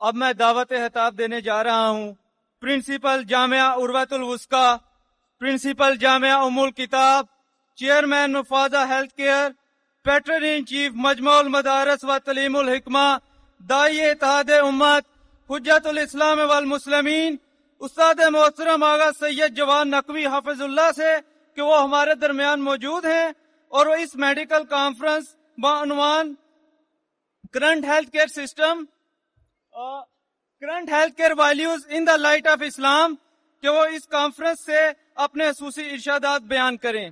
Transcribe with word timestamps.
اب 0.00 0.14
میں 0.14 0.32
دعوت 0.32 0.70
خطاب 0.70 1.18
دینے 1.18 1.40
جا 1.40 1.62
رہا 1.64 1.88
ہوں۔ 1.88 2.12
Principal 2.62 3.22
Jamia 3.24 3.70
اروت 3.76 4.12
الوسکا 4.12 4.76
principal 5.40 5.96
Jamia 5.96 6.32
Umm 6.44 6.58
al-Kitab, 6.58 7.24
chairman 7.78 8.32
مفاظہ 8.32 8.84
health 8.88 9.14
care, 9.14 9.50
patron 10.06 10.44
in 10.44 10.66
chief 10.66 10.92
مجموع 10.96 11.34
المدارس 11.34 12.04
و 12.04 12.18
تعلیم 12.24 12.56
الحکمہ 12.56 13.06
دائی 13.60 14.00
اتحاد 14.00 14.50
امت، 14.60 15.04
حجت 15.50 15.86
الاسلام 15.86 16.40
والمسلمین، 16.50 17.36
استاد 17.80 18.20
محترم 18.32 18.82
آغا 18.82 19.10
سید 19.18 19.56
جوان 19.56 19.90
نقوی 19.90 20.26
حافظ 20.26 20.60
اللہ 20.62 20.90
سے 20.96 21.14
کہ 21.56 21.62
وہ 21.62 21.82
ہمارے 21.82 22.14
درمیان 22.14 22.62
موجود 22.64 23.04
ہیں 23.04 23.28
اور 23.72 23.86
وہ 23.86 23.94
اس 23.94 24.14
medical 24.16 24.64
conference 24.70 25.34
بعنوان 25.58 26.34
current 27.52 27.84
health 27.84 28.10
care 28.10 28.26
system 28.26 28.84
current 29.76 30.90
health 30.90 31.16
care 31.16 31.30
values 31.38 31.86
in 31.88 32.06
the 32.06 32.16
light 32.16 32.46
of 32.46 32.62
Islam 32.66 33.14
کہ 33.62 33.68
وہ 33.68 33.84
اس 33.84 34.06
کانفرنس 34.08 34.64
سے 34.64 34.78
اپنے 35.14 35.50
خصوصی 35.52 35.90
ارشادات 35.90 36.42
بیان 36.42 36.76
کریں۔ 36.76 37.10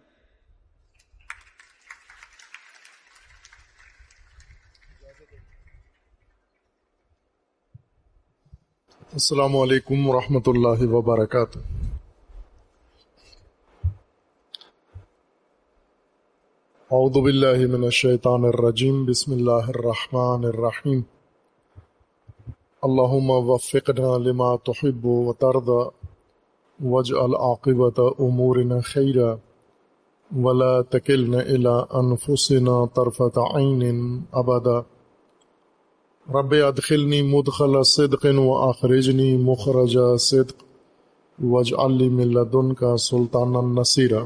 السلام 9.12 9.56
علیکم 9.56 10.08
ورحمۃ 10.08 10.46
اللہ 10.46 10.86
وبرکاتہ۔ 10.94 11.58
اعوذ 16.90 17.22
باللہ 17.24 17.66
من 17.72 17.84
الشیطان 17.84 18.44
الرجیم، 18.44 19.04
بسم 19.04 19.32
اللہ 19.32 19.68
الرحمن 19.68 20.44
الرحیم۔ 20.44 21.02
اللہم 22.84 23.30
وفقنا 23.48 24.16
لما 24.18 24.54
تحب 24.64 25.04
وترضى 25.06 25.82
واجعل 26.80 27.34
عاقبت 27.36 28.00
امورنا 28.18 28.80
خیرا 28.84 29.34
ولا 30.30 30.72
تکلنا 30.90 31.40
الى 31.40 31.74
انفسنا 31.92 32.84
طرفت 32.94 33.38
عین 33.38 34.02
ابدا 34.32 34.78
رب 36.26 36.54
ادخلنی 36.66 37.22
مدخل 37.22 37.82
صدق 37.86 38.26
و 38.38 38.52
آخرجنی 38.58 39.36
مخرج 39.36 39.96
صدق 40.20 40.62
وج 41.38 41.72
علی 41.78 42.08
ملدن 42.10 42.74
کا 42.74 42.96
سلطان 43.00 43.56
النصیرہ 43.56 44.24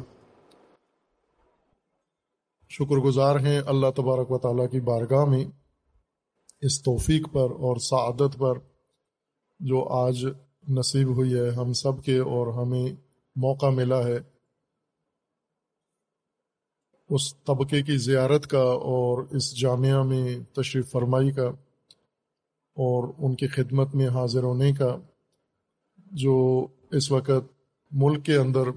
شکر 2.70 2.96
گزار 3.04 3.40
ہیں 3.40 3.60
اللہ 3.66 3.90
تبارک 3.96 4.30
و 4.30 4.38
تعالیٰ 4.38 4.66
کی 4.70 4.80
بارگاہ 4.80 5.24
میں 5.24 5.44
اس 6.60 6.82
توفیق 6.82 7.28
پر 7.32 7.50
اور 7.50 7.76
سعادت 7.76 8.38
پر 8.38 8.58
جو 9.60 9.88
آج 9.88 10.26
نصیب 10.68 11.08
ہوئی 11.08 11.34
ہے، 11.34 11.50
ہم 11.50 11.72
سب 11.72 12.04
کے 12.04 12.18
اور 12.18 12.46
ہمیں 12.46 12.88
موقع 13.36 13.66
ملا 13.66 13.98
ہے 13.98 14.18
اس 17.10 17.34
طبقے 17.36 17.82
کی 17.82 17.96
زیارت 17.96 18.46
کا 18.46 18.58
اور 18.58 19.22
اس 19.30 19.60
جامعہ 19.60 20.02
میں 20.02 20.38
تشریف 20.52 20.90
فرمائی 20.90 21.32
کا 21.32 21.48
اور 22.76 23.14
ان 23.18 23.34
کی 23.34 23.46
خدمت 23.46 23.94
میں 23.94 24.08
حاضر 24.08 24.42
ہونے 24.42 24.72
کا 24.72 24.96
جو 26.06 26.66
اس 26.90 27.10
وقت 27.10 27.52
ملک 27.92 28.24
کے 28.24 28.36
اندر 28.36 28.70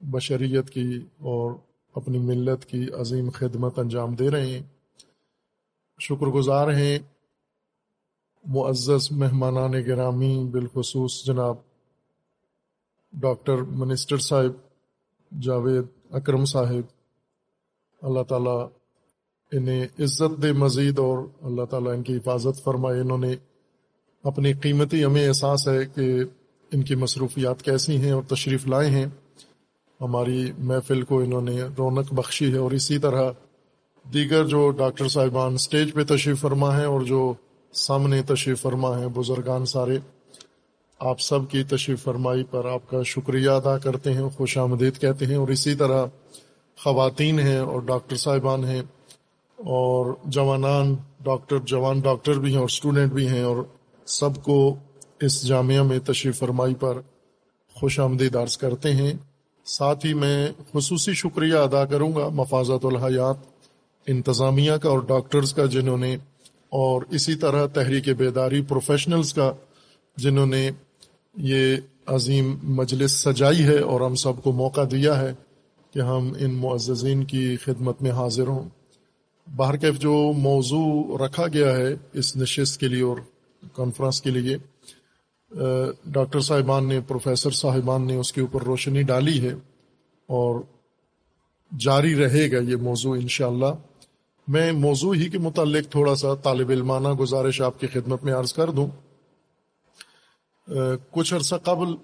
بشریت 0.00 0.70
کی 0.70 0.98
اور 1.18 1.52
اپنی 1.94 2.18
ملت 2.18 2.64
کی 2.64 2.90
عظیم 3.00 3.30
خدمت 3.30 3.78
انجام 3.78 4.14
دے 4.14 4.30
رہے 4.30 4.46
ہیں۔ 4.46 4.62
شکر 6.00 6.26
گزار 6.26 6.74
ہیں 6.74 6.98
معزز 8.46 9.12
مہمانان 9.12 9.72
گرامی، 9.72 10.48
بالخصوص 10.50 11.24
جناب 11.24 11.56
ڈاکٹر 13.12 13.56
منسٹر 13.56 14.18
صاحب 14.18 14.52
جاوید 15.42 15.84
اکرم 16.10 16.44
صاحب، 16.44 16.86
اللہ 18.02 18.22
تعالیٰ 18.22 18.68
انہیں 19.52 19.84
عزت 19.84 20.42
دے 20.42 20.52
مزید 20.52 20.98
اور 20.98 21.18
اللہ 21.42 21.64
تعالیٰ 21.64 21.92
ان 21.92 22.02
کی 22.02 22.16
حفاظت 22.16 22.64
فرمائے۔ 22.64 23.00
انہوں 23.00 23.18
نے 23.18 23.36
اپنی 24.22 24.52
قیمتی 24.52 25.04
ہمیں 25.04 25.28
احساس 25.28 25.68
ہے 25.68 25.86
کہ 25.94 26.24
ان 26.72 26.82
کی 26.82 26.94
مصروفیات 26.94 27.62
کیسی 27.62 27.96
ہیں 27.96 28.12
اور 28.12 28.22
تشریف 28.22 28.66
لائے 28.66 28.90
ہیں۔ 28.90 29.06
ہماری 30.00 30.52
محفل 30.58 31.02
کو 31.02 31.18
انہوں 31.18 31.40
نے 31.40 31.62
رونق 31.78 32.14
بخشی 32.14 32.52
ہے 32.52 32.58
اور 32.58 32.70
اسی 32.70 32.98
طرح 32.98 33.32
دیگر 34.14 34.44
جو 34.44 34.70
ڈاکٹر 34.70 35.08
صاحبان 35.08 35.54
اسٹیج 35.54 35.94
پہ 35.94 36.04
تشریف 36.04 36.40
فرما 36.40 36.78
ہیں 36.78 36.86
اور 36.86 37.00
جو 37.00 37.34
سامنے 37.72 38.22
تشریف 38.22 38.62
فرما 38.62 38.98
ہیں 38.98 39.06
بزرگان 39.14 39.66
سارے۔ 39.66 39.98
آپ 40.98 41.20
سب 41.20 41.38
کی 41.50 41.62
تشریف 41.62 42.02
فرمائی 42.02 42.44
پر 42.44 42.64
آپ 42.64 42.90
کا 42.90 43.02
شکریہ 43.02 43.50
ادا 43.50 43.78
کرتے 43.78 44.12
ہیں، 44.12 44.28
خوش 44.36 44.58
آمدید 44.58 45.00
کہتے 45.00 45.26
ہیں۔ 45.26 45.36
اور 45.36 45.48
اسی 45.48 45.74
طرح 45.74 46.06
خواتین 46.84 47.40
ہیں 47.40 47.56
اور 47.56 47.80
ڈاکٹر 47.80 48.16
صاحبان 48.16 48.64
ہیں 48.64 48.82
اور 49.56 50.14
جوانان 50.24 50.96
ڈاکٹر، 51.20 51.58
جوان 51.58 52.00
ڈاکٹر 52.00 52.32
بھی 52.32 52.50
ہیں 52.50 52.58
اور 52.58 52.64
اسٹوڈنٹ 52.64 53.12
بھی 53.12 53.28
ہیں 53.28 53.42
اور 53.42 53.56
سب 54.06 54.42
کو 54.42 54.74
اس 55.20 55.46
جامعہ 55.46 55.82
میں 55.82 55.98
تشریف 55.98 56.38
فرمائی 56.38 56.74
پر 56.74 56.98
خوش 57.74 58.00
آمدید 58.00 58.36
عرض 58.36 58.56
کرتے 58.56 58.92
ہیں۔ 58.92 59.14
ساتھ 59.64 60.06
ہی 60.06 60.14
میں 60.14 60.48
خصوصی 60.72 61.14
شکریہ 61.14 61.54
ادا 61.54 61.84
کروں 61.84 62.14
گا 62.14 62.28
مفاظت 62.28 62.84
الحیات، 62.84 63.36
انتظامیہ 64.06 64.72
کا 64.72 64.88
اور 64.88 64.98
ڈاکٹرز 64.98 65.54
کا، 65.54 65.66
جنہوں 65.66 65.98
نے 65.98 66.16
اور 66.72 67.02
اسی 67.10 67.34
طرح 67.34 67.66
تحریک 67.66 68.08
بیداری 68.08 68.62
پروفیشنلز 68.62 69.32
کا، 69.34 69.52
جنہوں 70.16 70.46
نے 70.46 70.70
یہ 71.36 71.76
عظیم 72.06 72.58
مجلس 72.62 73.12
سجائی 73.12 73.62
ہے 73.64 73.78
اور 73.78 74.00
ہم 74.00 74.14
سب 74.14 74.42
کو 74.42 74.52
موقع 74.52 74.80
دیا 74.90 75.18
ہے 75.20 75.32
کہ 75.90 76.00
ہم 76.00 76.32
ان 76.38 76.54
معززین 76.54 77.24
کی 77.24 77.56
خدمت 77.56 78.02
میں 78.02 78.10
حاضر 78.10 78.46
ہوں۔ 78.46 78.68
باہر 79.46 79.76
کیف 79.76 79.98
جو 79.98 80.32
موضوع 80.36 81.18
رکھا 81.18 81.46
گیا 81.48 81.76
ہے 81.76 81.94
اس 82.12 82.36
نشست 82.36 82.80
کے 82.80 82.88
لیے 82.88 83.02
اور 83.02 83.16
کانفرنس 83.74 84.20
کے 84.22 84.30
لیے 84.30 84.56
ڈاکٹر 86.04 86.40
صاحبان 86.40 86.88
نے، 86.88 87.00
پروفیسر 87.00 87.50
صاحبان 87.50 88.06
نے 88.06 88.16
اس 88.16 88.32
کے 88.32 88.40
اوپر 88.40 88.62
روشنی 88.62 89.02
ڈالی 89.02 89.40
ہے 89.40 89.54
اور 90.28 90.60
جاری 91.78 92.14
رہے 92.14 92.50
گا 92.52 92.58
یہ 92.70 92.76
موضوع 92.76 93.16
انشاءاللہ۔ 93.16 93.72
میں 94.48 94.72
موضوع 94.72 95.14
ہی 95.14 95.28
کے 95.28 95.38
متعلق 95.38 95.90
تھوڑا 95.90 96.14
سا 96.14 96.34
طالب 96.34 96.70
علمانہ 96.70 97.08
گزارش 97.08 97.60
آپ 97.60 97.80
کی 97.80 97.86
خدمت 97.86 98.24
میں 98.24 98.34
عرض 98.34 98.52
کر 98.52 98.70
دوں۔ 98.70 98.88
کچھ 101.10 101.34
عرصہ 101.34 101.54
قبل 101.62 101.94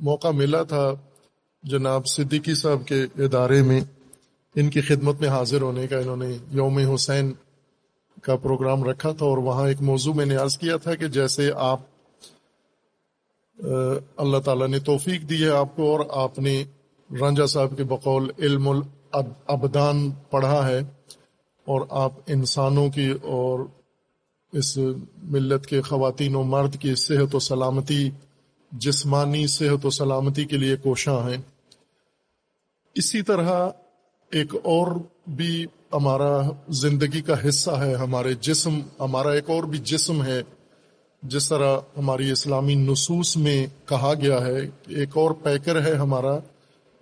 موقع 0.00 0.28
ملا 0.28 0.62
تھا 0.62 0.92
جناب 1.62 2.06
صدیقی 2.06 2.54
صاحب 2.54 2.86
کے 2.86 3.02
ادارے 3.24 3.62
میں 3.62 3.80
ان 4.54 4.70
کی 4.70 4.80
خدمت 4.80 5.20
میں 5.20 5.28
حاضر 5.28 5.62
ہونے 5.62 5.86
کا۔ 5.86 5.98
انہوں 5.98 6.16
نے 6.16 6.36
یوم 6.50 6.78
حسین 6.78 7.32
کا 8.22 8.36
پروگرام 8.36 8.84
رکھا 8.84 9.12
تھا 9.12 9.26
اور 9.26 9.38
وہاں 9.38 9.68
ایک 9.68 9.82
موضوع 9.82 10.14
میں 10.14 10.26
نے 10.26 10.36
عرض 10.36 10.58
کیا 10.58 10.76
تھا 10.76 10.94
کہ 10.94 11.08
جیسے 11.08 11.50
آپ 11.56 11.80
اللہ 14.16 14.38
تعالیٰ 14.38 14.68
نے 14.68 14.78
توفیق 14.78 15.28
دی 15.30 15.42
ہے 15.44 15.50
آپ 15.50 15.76
کو 15.76 15.90
اور 15.92 16.00
آپ 16.24 16.38
نے 16.38 16.64
رانجا 17.20 17.46
صاحب 17.46 17.76
کے 17.76 17.84
بقول 17.84 18.30
علم 18.38 18.68
الابدان 18.68 20.10
پڑھا 20.30 20.68
ہے۔ 20.68 20.80
اور 21.66 21.86
آپ 21.90 22.12
انسانوں 22.26 22.90
کی 22.90 23.12
اور 23.22 23.60
اس 24.52 24.78
ملت 25.22 25.66
کے 25.66 25.82
خواتین 25.82 26.34
و 26.34 26.42
مرد 26.42 26.76
کی 26.80 26.94
صحت 26.94 27.34
و 27.34 27.38
سلامتی، 27.38 28.10
جسمانی 28.72 29.46
صحت 29.46 29.86
و 29.86 29.90
سلامتی 29.90 30.44
کے 30.44 30.56
لیے 30.56 30.76
کوشاں 30.76 31.30
ہیں۔ 31.30 31.36
اسی 32.94 33.22
طرح 33.22 33.68
ایک 34.30 34.54
اور 34.62 34.86
بھی 35.26 35.66
ہمارا 35.92 36.42
زندگی 36.68 37.20
کا 37.20 37.48
حصہ 37.48 37.70
ہے، 37.70 37.94
ہمارے 37.94 38.34
جسم، 38.40 38.80
ہمارا 39.00 39.30
ایک 39.30 39.50
اور 39.50 39.64
بھی 39.64 39.78
جسم 39.78 40.24
ہے۔ 40.24 40.42
جس 41.22 41.48
طرح 41.48 41.78
ہماری 41.96 42.30
اسلامی 42.30 42.74
نصوص 42.74 43.36
میں 43.36 43.66
کہا 43.84 44.14
گیا 44.22 44.46
ہے 44.46 44.58
ایک 44.86 45.08
اور 45.14 45.30
پیکر 45.30 45.86
ہے 45.86 45.92
ہمارا، 45.92 46.38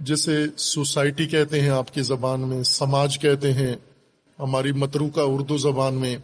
جسے 0.00 0.46
سوسائٹی 0.56 1.26
کہتے 1.26 1.60
ہیں، 1.60 1.68
آپ 1.68 1.94
کی 1.94 2.02
زبان 2.02 2.40
میں 2.40 2.62
سماج 2.62 3.18
کہتے 3.18 3.52
ہیں۔ 3.52 3.76
ہماری 4.38 4.72
مترو 4.72 5.08
کا 5.08 5.22
اردو 5.22 5.56
زبان 5.56 5.94
میں 5.94 6.16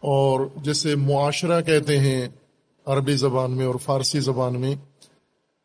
اور 0.00 0.40
جسے 0.56 0.96
معاشرہ 0.96 1.60
کہتے 1.60 1.98
ہیں 1.98 2.28
عربی 2.86 3.16
زبان 3.16 3.50
میں 3.50 3.66
اور 3.66 3.74
فارسی 3.74 4.20
زبان 4.20 4.60
میں، 4.60 4.74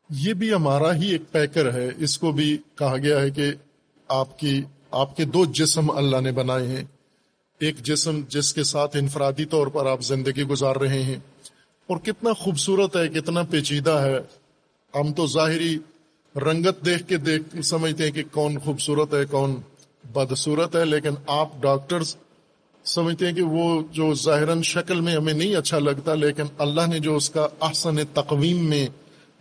یہ 0.10 0.34
بھی 0.34 0.54
ہمارا 0.54 0.96
ہی 0.96 1.12
ایک 1.12 1.22
پیکر 1.32 1.74
ہے۔ 1.74 1.90
اس 1.98 2.18
کو 2.18 2.32
بھی 2.32 2.58
کہا 2.76 2.98
گیا 2.98 3.22
ہے 3.22 3.30
کہ 3.30 3.54
آپ 4.08 4.40
کی، 4.40 4.62
آپ 4.92 5.18
کے 5.18 5.26
دو 5.26 5.46
جسم 5.46 5.92
اللہ 5.92 6.22
نے 6.22 6.32
بنائے 6.32 6.68
ہیں۔ 6.68 6.84
ایک 7.60 7.78
جسم 7.78 8.22
جس 8.30 8.54
کے 8.54 8.64
ساتھ 8.64 8.98
انفرادی 8.98 9.46
طور 9.46 9.68
پر 9.68 9.86
آپ 9.86 10.02
زندگی 10.02 10.44
گزار 10.44 10.76
رہے 10.76 11.04
ہیں۔ 11.04 11.16
اور 11.88 11.98
کتنا 11.98 12.34
خوبصورت 12.34 12.96
ہے، 12.96 13.08
کتنا 13.08 13.44
پیچیدہ 13.44 13.92
ہے۔ 13.92 14.18
ہم 15.00 15.14
تو 15.14 15.28
ظاہری 15.28 15.78
رنگت 16.36 16.86
دیکھ 16.86 17.08
کے 17.08 17.18
دیکھ، 17.18 17.62
سمجھتے 17.62 18.04
ہیں 18.04 18.12
کہ 18.12 18.24
کون 18.32 18.60
خوبصورت 18.60 19.14
ہے، 19.14 19.26
کون 19.26 19.62
بدصورت 20.14 20.76
ہے، 20.76 20.86
لیکن 20.86 21.10
آپ 21.28 21.50
ڈاکٹرز 21.60 22.16
سمجھتے 22.84 23.26
ہیں 23.26 23.34
کہ 23.34 23.42
وہ 23.42 23.82
جو 23.92 24.14
ظاہراً 24.14 24.62
شکل 24.62 25.02
میں 25.02 25.16
ہمیں 25.16 25.34
نہیں 25.34 25.56
اچھا 25.56 25.80
لگتا، 25.80 26.14
لیکن 26.14 26.44
اللہ 26.58 26.82
نے 26.88 27.00
جو 27.00 27.16
اس 27.16 27.30
کا 27.30 27.48
احسن 27.62 27.96
تقویم 28.14 28.70
میں 28.70 28.88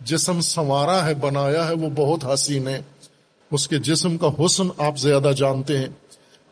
جسم 0.01 0.41
سنوارا 0.41 1.05
ہے، 1.05 1.13
بنایا 1.13 1.67
ہے، 1.67 1.73
وہ 1.73 1.89
بہت 1.95 2.25
حسین 2.33 2.67
ہے۔ 2.67 2.81
اس 3.51 3.67
کے 3.67 3.77
جسم 3.77 4.17
کا 4.17 4.29
حسن 4.45 4.67
آپ 4.77 4.97
زیادہ 4.97 5.31
جانتے 5.37 5.77
ہیں۔ 5.77 5.87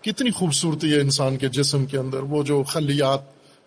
کتنی 0.01 0.31
خوبصورتی 0.31 0.93
ہے 0.93 0.99
انسان 0.99 1.37
کے 1.37 1.47
جسم 1.47 1.85
کے 1.85 1.97
اندر۔ 1.97 2.17
وہ 2.17 2.43
جو 2.43 2.63
خلیات 2.63 3.21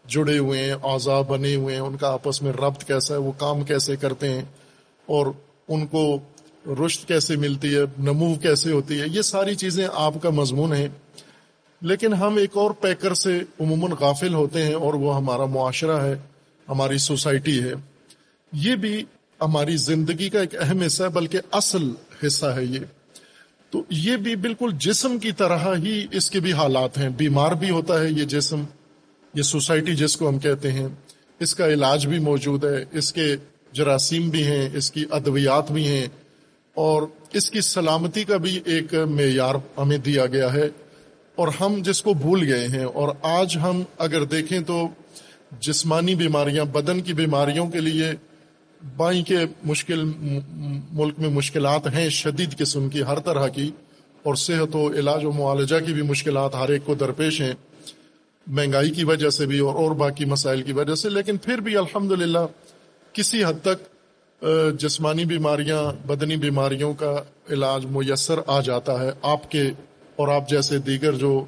جڑے 0.08 0.38
ہوئے 0.38 0.62
ہیں 0.62 0.72
اعضاء 0.72 1.20
بنے 1.20 1.54
ہوئے 1.54 1.75
ہیں، 1.75 1.82
ان 1.82 1.96
کا 1.96 2.12
آپس 2.12 2.43
میں 2.43 2.52
ربط 2.52 2.84
کیسا 2.84 3.14
ہے، 3.14 3.19
وہ 3.19 3.32
کام 3.38 3.64
کیسے 3.64 3.96
کرتے 3.96 4.28
ہیں، 4.28 4.43
اور 5.06 5.26
ان 5.69 5.87
کو 5.87 6.19
رشت 6.66 7.08
کیسے 7.08 7.36
ملتی 7.36 7.74
ہے، 7.74 7.80
نمو 7.98 8.34
کیسے 8.34 8.72
ہوتی 8.72 9.00
ہے، 9.00 9.04
یہ 9.12 9.22
ساری 9.22 9.54
چیزیں 9.54 9.88
آپ 9.92 10.14
کا 10.22 10.30
مضمون 10.30 10.72
ہے 10.72 10.88
لیکن 11.80 12.14
ہم 12.14 12.36
ایک 12.36 12.50
اور 12.54 12.70
پیکر 12.70 13.14
سے 13.14 13.40
عموماً 13.60 13.90
غافل 14.00 14.34
ہوتے 14.34 14.64
ہیں 14.64 14.74
اور 14.74 14.94
وہ 14.94 15.16
ہمارا 15.16 15.44
معاشرہ 15.44 16.02
ہے، 16.02 16.14
ہماری 16.68 16.98
سوسائٹی 16.98 17.62
ہے۔ 17.62 17.72
یہ 18.52 18.76
بھی 18.76 19.04
ہماری 19.40 19.76
زندگی 19.76 20.28
کا 20.28 20.40
ایک 20.40 20.56
اہم 20.60 20.80
حصہ 20.80 21.02
ہے، 21.02 21.08
بلکہ 21.08 21.38
اصل 21.52 21.90
حصہ 22.26 22.46
ہے 22.46 22.64
یہ۔ 22.64 22.78
تو 23.70 23.82
یہ 23.90 24.16
بھی 24.16 24.36
بالکل 24.36 24.70
جسم 24.78 25.19
کی 25.19 25.32
طرح 25.32 25.58
ہی 25.58 26.06
اس 26.12 26.30
کے 26.30 26.40
بھی 26.40 26.52
حالات 26.52 26.98
ہیں۔ 26.98 27.08
بیمار 27.08 27.52
بھی 27.52 27.70
ہوتا 27.70 28.00
ہے 28.00 28.10
یہ 28.10 28.24
جسم، 28.24 28.62
یہ 29.34 29.42
سوسائٹی 29.42 29.94
جس 29.94 30.16
کو 30.16 30.28
ہم 30.28 30.38
کہتے 30.38 30.72
ہیں۔ 30.72 30.88
اس 31.40 31.54
کا 31.54 31.69
علاج 31.69 32.06
بھی 32.06 32.19
موجود 32.19 32.64
ہے، 32.64 32.84
اس 32.92 33.12
کے 33.12 33.36
جراثیم 33.72 34.28
بھی 34.28 34.46
ہیں، 34.46 34.69
اس 34.72 34.90
کی 34.90 35.04
ادویات 35.10 35.72
بھی 35.72 35.88
ہیں۔ 35.88 36.06
اور 36.76 37.02
اس 37.32 37.50
کی 37.50 37.61
سلامتی 37.61 38.25
کا 38.25 38.37
بھی 38.37 38.58
ایک 38.64 38.94
معیار 39.11 39.55
ہمیں 39.78 39.96
دیا 39.99 40.26
گیا 40.26 40.52
ہے 40.52 40.69
اور 41.38 41.49
ہم 41.61 41.81
جس 41.82 42.02
کو 42.02 42.14
بھول 42.14 42.43
گئے 42.49 42.67
ہیں 42.69 42.84
اور 42.84 43.08
آج 43.23 43.56
ہم 43.62 43.82
اگر 43.99 44.25
دیکھیں 44.25 44.61
تو 44.61 44.87
جسمانی 45.61 46.14
بیماریاں، 46.14 46.64
بدن 46.64 47.00
کی 47.00 47.14
بیماریوں 47.14 47.67
کے 47.67 47.81
لیے 47.81 48.12
بائیں 48.81 49.23
کے 49.23 49.38
مشکل، 49.64 50.05
ملک 50.93 51.19
میں 51.19 51.31
مشکلات 51.31 51.87
ہیں 51.94 52.08
شدید 52.11 52.56
قسم 52.58 52.88
کی 52.88 53.02
ہر 53.02 53.19
طرح 53.19 53.49
کی 53.49 53.70
اور 54.22 54.34
صحت 54.34 54.76
و 54.76 54.88
علاج 54.93 55.25
و 55.25 55.32
معالجہ 55.32 55.84
کی 55.87 55.93
بھی 55.93 56.02
مشکلات 56.02 56.55
ہر 56.55 56.69
ایک 56.69 56.84
کو 56.84 56.94
درپیش 56.94 57.40
ہیں، 57.40 57.52
مہنگائی 58.46 58.90
کی 58.90 59.05
وجہ 59.05 59.31
سے 59.31 59.46
بھی 59.46 59.58
اور 59.58 59.75
اور 59.75 59.94
باقی 59.96 60.25
مسائل 60.25 60.62
کی 60.62 60.72
وجہ 60.72 60.94
سے، 60.94 61.08
لیکن 61.08 61.37
پھر 61.37 61.61
بھی 61.61 61.76
الحمد 61.76 62.12
کسی 63.14 63.44
حد 63.44 63.61
تک 63.62 63.95
جسمانی 64.78 65.24
بیماریاں، 65.24 66.06
بدنی 66.06 66.36
بیماریوں 66.36 66.94
کا 66.94 67.22
علاج 67.50 67.86
میسر 67.86 68.40
آ 68.46 68.60
جاتا 68.60 69.00
ہے۔ 69.00 69.10
آپ 69.22 69.50
کے 69.50 69.62
اور 70.16 70.28
آپ 70.28 70.48
جیسے 70.48 70.78
دیگر 70.78 71.12
جو 71.12 71.44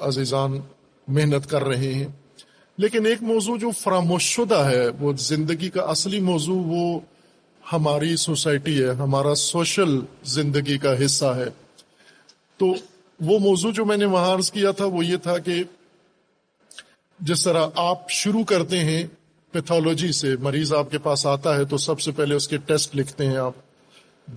عزیزان 0.00 0.60
محنت 1.08 1.50
کر 1.50 1.64
رہے 1.64 1.94
ہیں۔ 1.94 2.06
لیکن 2.78 3.06
ایک 3.06 3.22
موضوع 3.22 3.58
جو 3.58 3.70
فراموش 3.70 4.22
شدہ 4.22 4.54
ہے، 4.54 4.88
وہ 5.00 5.12
زندگی 5.18 5.70
کا 5.70 5.82
اصلی 5.82 6.20
موضوع، 6.20 6.62
وہ 6.66 7.00
ہماری 7.72 8.16
سوسائٹی 8.16 8.82
ہے، 8.82 8.88
ہمارا 8.88 9.34
سوشل 9.34 10.00
زندگی 10.24 10.78
کا 10.78 11.04
حصہ 11.04 11.24
ہے۔ 11.24 11.46
تو 12.56 12.66
وہ 13.20 13.38
موضوع 13.38 13.72
جو 13.72 13.84
میں 13.84 13.96
نے 13.96 14.04
وہاں 14.04 14.34
عرض 14.34 14.52
کیا 14.52 14.70
تھا، 14.70 14.84
وہ 14.84 15.06
یہ 15.06 15.16
تھا 15.16 15.38
کہ 15.38 15.64
جس 17.20 17.44
طرح 17.44 17.66
آپ 17.74 18.10
شروع 18.10 18.44
کرتے 18.44 18.78
ہیں 18.78 19.06
پیتھولوجی 19.52 20.12
سے 20.12 20.36
مریض 20.40 20.72
آپ 20.72 20.90
کے 20.90 20.98
پاس 20.98 21.26
آتا 21.26 21.56
ہے 21.56 21.64
تو 21.64 21.78
سب 21.78 22.00
سے 22.00 22.12
پہلے 22.12 22.34
اس 22.34 22.48
کے 22.48 22.56
ٹیسٹ 22.56 22.96
لکھتے 22.96 23.26
ہیں 23.26 23.36
آپ۔ 23.36 23.52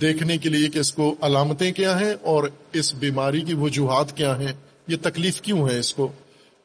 دیکھنے 0.02 0.38
کے 0.38 0.50
لیے 0.50 0.70
کہ 0.70 0.80
اس 0.80 0.94
کو 0.94 1.16
علامتیں 1.22 1.72
کیا 1.72 2.00
ہیں 2.00 2.14
اور 2.22 2.44
اس 2.74 2.96
بیماری 2.96 3.42
کی 3.42 3.54
وجوہات 3.54 4.18
کیا 4.18 4.40
ہیں۔ 4.40 4.54
یہ 4.88 4.96
تکلیف 5.02 5.42
کیوں 5.42 5.70
ہے 5.70 5.80
اس 5.80 5.94
کو؟ 5.94 6.12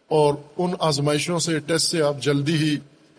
اور 0.08 0.34
ان 0.56 0.70
آزمائشوں 0.78 1.38
سے، 1.38 1.58
ٹیسٹ 1.58 1.90
سے 1.90 2.02
آپ 2.02 2.22
جلدی 2.22 2.54
ہی 2.54 2.76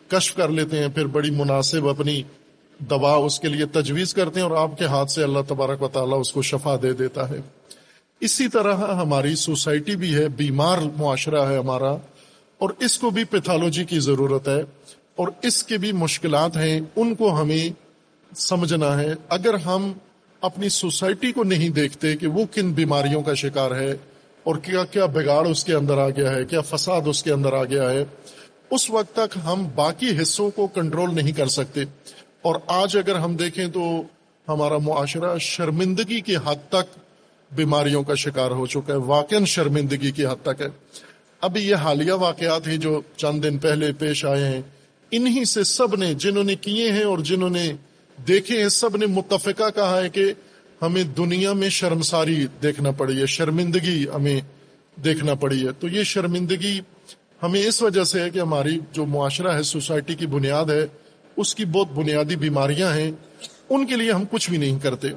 کشف 0.07 0.35
کر 0.35 0.49
لیتے 0.49 0.79
ہیں، 0.79 0.87
پھر 0.87 1.05
بڑی 1.05 1.29
مناسب 1.29 1.89
اپنی 1.89 2.23
دوا 2.79 3.15
اس 3.15 3.39
کے 3.39 3.47
لیے 3.47 3.65
تجویز 3.65 4.13
کرتے 4.13 4.39
ہیں 4.39 4.47
اور 4.47 4.57
آپ 4.57 4.77
کے 4.77 4.85
ہاتھ 4.85 5.11
سے 5.11 5.23
اللہ 5.23 5.39
تبارک 5.47 5.81
و 5.81 5.87
تعالیٰ 5.87 6.19
اس 6.19 6.31
کو 6.31 6.41
شفا 6.41 6.75
دے 6.81 6.93
دیتا 6.93 7.29
ہے۔ 7.29 7.37
اسی 8.19 8.47
طرح 8.47 8.75
ہماری 8.75 9.35
سوسائٹی 9.35 9.95
بھی 9.95 10.15
ہے، 10.15 10.27
بیمار 10.27 10.77
معاشرہ 10.97 11.49
ہے 11.49 11.57
ہمارا 11.57 11.91
اور 12.57 12.69
اس 12.79 12.99
کو 12.99 13.09
بھی 13.09 13.23
پیتھالوجی 13.23 13.83
کی 13.83 13.99
ضرورت 13.99 14.47
ہے۔ 14.47 14.61
اور 15.15 15.27
اس 15.41 15.63
کے 15.63 15.77
بھی 15.77 15.91
مشکلات 15.91 16.57
ہیں، 16.57 16.81
ان 16.95 17.15
کو 17.15 17.41
ہمیں 17.41 17.69
سمجھنا 18.35 18.99
ہے۔ 18.99 19.13
اگر 19.29 19.53
ہم 19.53 19.93
اپنی 20.41 20.69
سوسائٹی 20.69 21.31
کو 21.31 21.43
نہیں 21.43 21.69
دیکھتے 21.69 22.17
کہ 22.17 22.27
وہ 22.27 22.45
کن 22.51 22.71
بیماریوں 22.71 23.21
کا 23.21 23.33
شکار 23.33 23.71
ہے 23.71 23.91
اور 24.43 24.55
کیا 24.55 24.85
کیا 24.85 25.05
بگاڑ 25.05 25.47
اس 25.47 25.63
کے 25.63 25.73
اندر 25.73 25.97
آ 25.97 26.09
گیا 26.09 26.31
ہے، 26.31 26.45
کیا 26.45 26.61
فساد 26.61 27.01
اس 27.05 27.23
کے 27.23 27.31
اندر 27.31 27.53
آ 27.53 27.63
گیا 27.63 27.89
ہے، 27.89 28.05
اس 28.69 28.89
وقت 28.89 29.15
تک 29.15 29.37
ہم 29.45 29.67
باقی 29.75 30.21
حصوں 30.21 30.51
کو 30.51 30.67
کنٹرول 30.67 31.15
نہیں 31.15 31.31
کر 31.31 31.47
سکتے۔ 31.47 31.81
اور 32.41 32.55
آج 32.67 32.97
اگر 32.97 33.15
ہم 33.15 33.35
دیکھیں 33.35 33.67
تو 33.67 34.03
ہمارا 34.47 34.77
معاشرہ 34.77 35.37
شرمندگی 35.37 36.21
کی 36.21 36.35
حد 36.35 36.69
تک 36.69 36.99
بیماریوں 37.51 38.03
کا 38.03 38.15
شکار 38.15 38.51
ہو 38.51 38.67
چکا 38.67 38.93
ہے 38.93 38.97
واقع 38.97 39.35
شرمندگی 39.47 40.11
کی 40.11 40.25
حد 40.25 40.43
تک 40.43 40.61
ہے۔ 40.61 40.67
ابھی 41.41 41.61
یہ 41.61 41.75
حالیہ 41.75 42.11
واقعات 42.11 42.67
ہیں 42.67 42.77
جو 42.77 43.01
چند 43.17 43.43
دن 43.43 43.57
پہلے 43.57 43.91
پیش 43.99 44.25
آئے 44.25 44.45
ہیں۔ 44.45 44.61
انہی 45.15 45.45
سے 45.45 45.63
سب 45.63 45.95
نے 45.95 46.13
جنہوں 46.13 46.43
نے 46.43 46.55
کیے 46.55 46.91
ہیں 46.91 47.03
اور 47.03 47.17
جنہوں 47.17 47.49
نے 47.49 47.73
دیکھیں 48.27 48.69
سب 48.69 48.97
نے 48.97 49.05
متفقہ 49.05 49.69
کہا 49.75 50.01
ہے 50.03 50.09
کہ 50.09 50.33
ہمیں 50.81 51.03
دنیا 51.03 51.53
میں 51.53 51.69
شرمساری 51.69 52.47
دیکھنا 52.63 52.91
پڑی 52.91 53.21
ہے، 53.21 53.25
شرمندگی 53.25 54.05
ہمیں 54.15 54.41
دیکھنا 55.03 55.33
پڑی 55.33 55.67
ہے۔ 55.67 55.71
تو 55.79 55.87
یہ 55.87 56.03
شرمندگی 56.03 56.79
ہمیں 57.43 57.65
اس 57.65 57.81
وجہ 57.81 58.03
سے 58.03 58.21
ہے 58.21 58.29
کہ 58.29 58.39
ہماری 58.39 58.79
جو 58.91 59.05
معاشرہ 59.05 59.57
ہے، 59.57 59.63
سوسائٹی 59.63 60.15
کی 60.15 60.27
بنیاد 60.27 60.65
ہے، 60.65 60.85
اس 61.37 61.55
کی 61.55 61.65
بہت 61.65 61.91
بنیادی 61.91 62.35
بیماریاں 62.35 62.93
ہیں۔ 62.93 63.11
ان 63.69 63.85
کے 63.85 63.95
لیے 63.95 64.11
ہم 64.11 64.23
کچھ 64.31 64.49
بھی 64.49 64.57
نہیں 64.57 64.79
کرتے۔ 64.79 65.07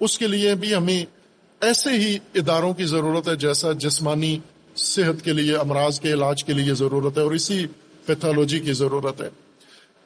اس 0.00 0.18
کے 0.18 0.26
لیے 0.26 0.54
بھی 0.54 0.74
ہمیں 0.74 1.04
ایسے 1.60 1.90
ہی 1.90 2.18
اداروں 2.34 2.74
کی 2.74 2.84
ضرورت 2.84 3.28
ہے 3.28 3.36
جیسا 3.36 3.72
جسمانی 3.72 4.38
صحت 4.76 5.24
کے 5.24 5.32
لیے، 5.32 5.56
امراض 5.56 6.00
کے 6.00 6.12
علاج 6.12 6.44
کے 6.44 6.52
لیے 6.52 6.74
ضرورت 6.74 7.18
ہے 7.18 7.22
اور 7.22 7.32
اسی 7.32 7.66
پیتھولوجی 8.06 8.58
کی 8.58 8.72
ضرورت 8.72 9.22
ہے۔ 9.22 9.43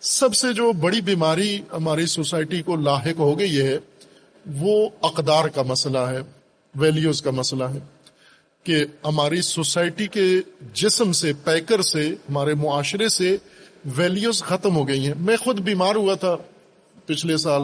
سب 0.00 0.35
سے 0.35 0.53
جو 0.53 0.73
بڑی 0.73 1.00
بیماری 1.00 1.61
ہماری 1.73 2.06
سوسائٹی 2.06 2.62
کو 2.62 2.77
لاحق 2.77 3.19
ہو 3.19 3.39
گئی 3.39 3.61
ہے، 3.61 3.79
وہ 4.47 4.89
اقدار 5.03 5.45
کا 5.45 5.62
مسئلہ 5.62 5.99
ہے 5.99 6.19
ویلیوز 6.75 7.23
کا 7.23 7.31
مسئلہ 7.31 7.65
ہے 7.65 7.79
کہ 8.62 8.85
ہماری 9.05 9.41
سوسائٹی 9.41 10.06
کے 10.06 10.27
جسم 10.73 11.12
سے، 11.12 11.33
پیکر 11.45 11.83
سے، 11.83 12.09
ہمارے 12.09 12.55
معاشرے 12.55 13.09
سے 13.09 13.37
ویلیوز 13.97 14.43
ختم 14.43 14.77
ہو 14.77 14.89
گئی 14.89 15.06
ہیں۔ 15.06 15.15
میں 15.21 15.37
خود 15.37 15.61
بیمار 15.61 15.95
ہوا 15.95 16.15
تھا 16.15 16.37
پچھلے 17.07 17.37
سال، 17.37 17.62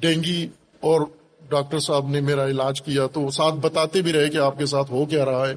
ڈینگی 0.00 0.48
اور 0.80 1.00
ڈاکٹر 1.48 1.78
صاحب 1.78 2.08
نے 2.08 2.20
میرا 2.20 2.46
علاج 2.46 2.82
کیا 2.82 3.06
تو 3.06 3.30
ساتھ 3.30 3.54
بتاتے 3.54 4.02
بھی 4.02 4.12
رہے 4.12 4.28
کہ 4.28 4.36
آپ 4.36 4.58
کے 4.58 4.66
ساتھ 4.66 4.90
ہو 4.90 5.04
کیا 5.04 5.24
رہا 5.24 5.48
ہے۔ 5.48 5.54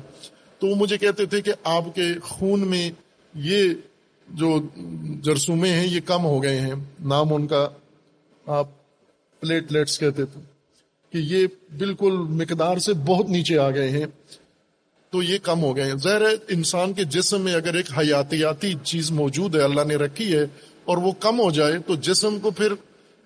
تو 0.60 0.68
وہ 0.68 0.75
مجھے 0.75 0.98
کہتے 0.98 1.25
تھے 1.25 1.42
کہ 1.42 1.52
آپ 1.64 1.96
کے 1.96 2.20
خون 2.24 2.68
میں 2.68 2.92
یہ 3.34 3.70
جو 4.27 4.60
جرسومے 5.24 5.70
ہیں، 5.70 5.88
یہ 5.88 6.00
کم 6.05 6.25
ہو 6.25 6.44
گئے 6.44 6.60
ہیں۔ 6.60 6.74
نام 7.00 7.34
ان 7.34 7.48
کا 7.48 7.70
آپ 8.46 8.67
پلیٹ 9.39 9.72
لیٹس 9.72 10.00
کہتے 10.00 10.25
تھے 10.25 10.41
کہ 11.12 11.17
یہ 11.17 11.48
بالکل 11.77 12.12
مقدار 12.12 12.77
سے 12.77 12.94
بہت 12.94 13.29
نیچے 13.29 13.58
آ 13.58 13.70
گئے 13.70 13.89
ہیں، 13.89 14.05
تو 15.10 15.24
یہ 15.24 15.38
کم 15.44 15.63
ہو 15.63 15.75
گئے 15.75 15.84
ہیں۔ 15.84 15.96
ظاہر 15.96 16.22
ہے، 16.22 16.36
انسان 16.50 16.94
کے 16.94 17.03
جسم 17.03 17.41
میں 17.41 17.53
اگر 17.53 17.74
ایک 17.74 17.86
حیاتیاتی 17.98 18.74
چیز 18.84 19.12
موجود 19.12 19.55
ہے، 19.55 19.62
اللہ 19.62 19.82
نے 19.88 19.96
رکھی 19.96 20.36
ہے 20.36 20.44
اور 20.86 20.98
وہ 20.98 21.12
کم 21.20 21.39
ہو 21.39 21.51
جائے، 21.51 21.74
تو 21.88 21.96
جسم 21.96 22.39
کو 22.39 22.51
پھر 22.51 22.74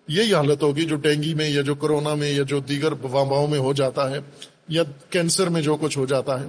یہی 0.07 0.33
حالت 0.33 0.63
ہوگی 0.63 0.85
جو 0.85 0.95
ڈینگی 0.95 1.33
میں 1.33 1.49
یا 1.49 1.61
جو 1.61 1.75
کرونا 1.75 2.13
میں 2.15 2.31
یا 2.31 2.43
جو 2.43 2.59
دیگر 2.59 2.91
وباؤں 2.91 3.47
میں 3.47 3.59
ہو 3.59 3.73
جاتا 3.73 4.11
ہے 4.11 4.19
یا 4.67 4.83
کینسر 5.09 5.49
میں 5.49 5.61
جو 5.61 5.77
کچھ 5.81 5.97
ہو 5.97 6.05
جاتا 6.05 6.39
ہے۔ 6.43 6.47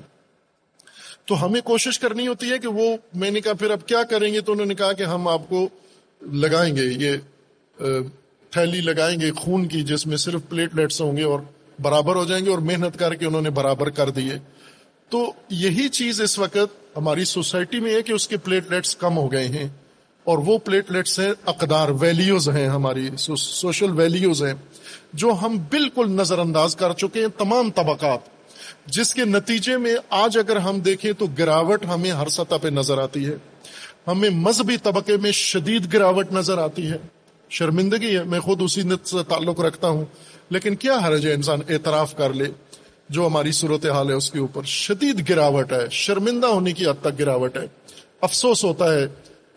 تو 1.30 1.44
ہمیں 1.44 1.60
کوشش 1.60 1.98
کرنی 1.98 2.26
ہوتی 2.28 2.50
ہے 2.50 2.58
کہ 2.58 2.68
وہ 2.68 2.84
میں 3.14 3.30
نے 3.30 3.40
کہا 3.40 3.52
پھر 3.52 3.70
اب 3.70 3.86
کیا 3.86 4.02
کریں 4.02 4.32
گے 4.32 4.40
تو 4.40 4.52
انہوں 4.52 4.66
نے 4.66 4.74
کہا 4.74 4.92
کہ 4.92 5.02
ہم 5.02 5.28
آپ 5.28 5.48
کو 5.48 5.68
لگائیں 6.22 6.76
گے، 6.76 6.84
یہ 6.98 7.16
تھیلی 8.52 8.80
لگائیں 8.80 9.20
گے، 9.20 9.30
خون 9.32 9.66
کی، 9.68 9.82
جس 9.82 10.06
میں 10.06 10.16
صرف 10.16 10.48
پلیٹ 10.48 10.74
لیٹس 10.74 11.00
ہوں 11.00 11.16
گے 11.16 11.24
اور 11.24 11.40
برابر 11.78 12.16
ہو 12.16 12.24
جائیں 12.24 12.44
گے 12.44 12.50
اور 12.50 12.58
محنت 12.58 12.98
کر 12.98 13.14
کے 13.14 13.26
انہوں 13.26 13.42
نے 13.42 13.50
برابر 13.50 13.90
کر 13.90 14.10
دیے 14.10 14.38
تو 15.10 15.20
یہی 15.56 15.88
چیز 15.88 16.20
اس 16.20 16.38
وقت 16.38 16.96
ہماری 16.96 17.24
سوسائٹی 17.24 17.80
میں 17.80 17.94
ہے 17.94 18.02
کہ 18.02 18.12
اس 18.12 18.28
کے 18.28 18.36
پلیٹ 18.36 18.70
لیٹس 18.70 18.96
کم 18.96 19.16
ہو 19.16 19.30
گئے 19.32 19.46
ہیں 19.48 19.68
اور 20.26 20.38
وہ 20.38 20.58
پلیٹ 20.58 20.90
لیٹس 20.92 21.18
ہیں، 21.20 21.30
اقدار 21.46 21.88
ویلیوز 22.00 22.48
ہیں، 22.48 22.66
ہماری 22.68 23.08
سوشل 23.16 23.92
ویلیوز 23.92 24.42
ہیں، 24.42 24.54
جو 25.12 25.32
ہم 25.42 25.56
بالکل 25.70 26.10
نظر 26.12 26.38
انداز 26.38 26.76
کر 26.76 26.92
چکے 26.92 27.20
ہیں، 27.20 27.38
تمام 27.38 27.70
طبقات۔ 27.70 28.28
جس 28.86 29.14
کے 29.14 29.24
نتیجے 29.24 29.76
میں 29.76 29.94
آج 30.10 30.38
اگر 30.38 30.56
ہم 30.56 30.80
دیکھیں 30.80 31.12
تو 31.12 31.26
گراوٹ 31.26 31.84
ہمیں 31.84 32.12
ہر 32.12 32.28
سطح 32.28 32.54
پہ 32.62 32.68
نظر 32.68 32.98
آتی 32.98 33.26
ہے۔ 33.26 33.34
ہمیں 34.06 34.30
مذہبی 34.30 34.76
طبقے 34.76 35.16
میں 35.16 35.32
شدید 35.32 35.92
گراوٹ 35.92 36.32
نظر 36.32 36.58
آتی 36.58 36.90
ہے۔ 36.90 36.96
شرمندگی 37.50 38.18
ہے۔ 38.18 38.24
میں 38.24 38.40
خود 38.40 38.62
اسی 38.62 38.82
نت 38.82 39.08
سے 39.08 39.16
تعلق 39.28 39.60
رکھتا 39.60 39.88
ہوں۔ 39.88 40.04
لیکن 40.50 40.76
کیا 40.76 40.98
حرج 41.06 41.26
ہے 41.26 41.32
انسان 41.32 41.58
اعتراف 41.68 42.16
کر 42.16 42.32
لے 42.32 42.44
جو 43.08 43.26
ہماری 43.26 43.52
صورت 43.52 43.86
حال 43.86 44.08
ہے 44.08 44.14
اس 44.14 44.30
کے 44.30 44.38
اوپر؟ 44.38 44.62
شدید 44.62 45.28
گراوٹ 45.28 45.72
ہے۔ 45.72 45.86
شرمندہ 45.90 46.46
ہونے 46.46 46.72
کی 46.72 46.86
حد 46.86 47.00
تک 47.00 47.18
گراوٹ 47.18 47.56
ہے۔ 47.56 47.66
افسوس 48.20 48.64
ہوتا 48.64 48.94
ہے 48.94 49.06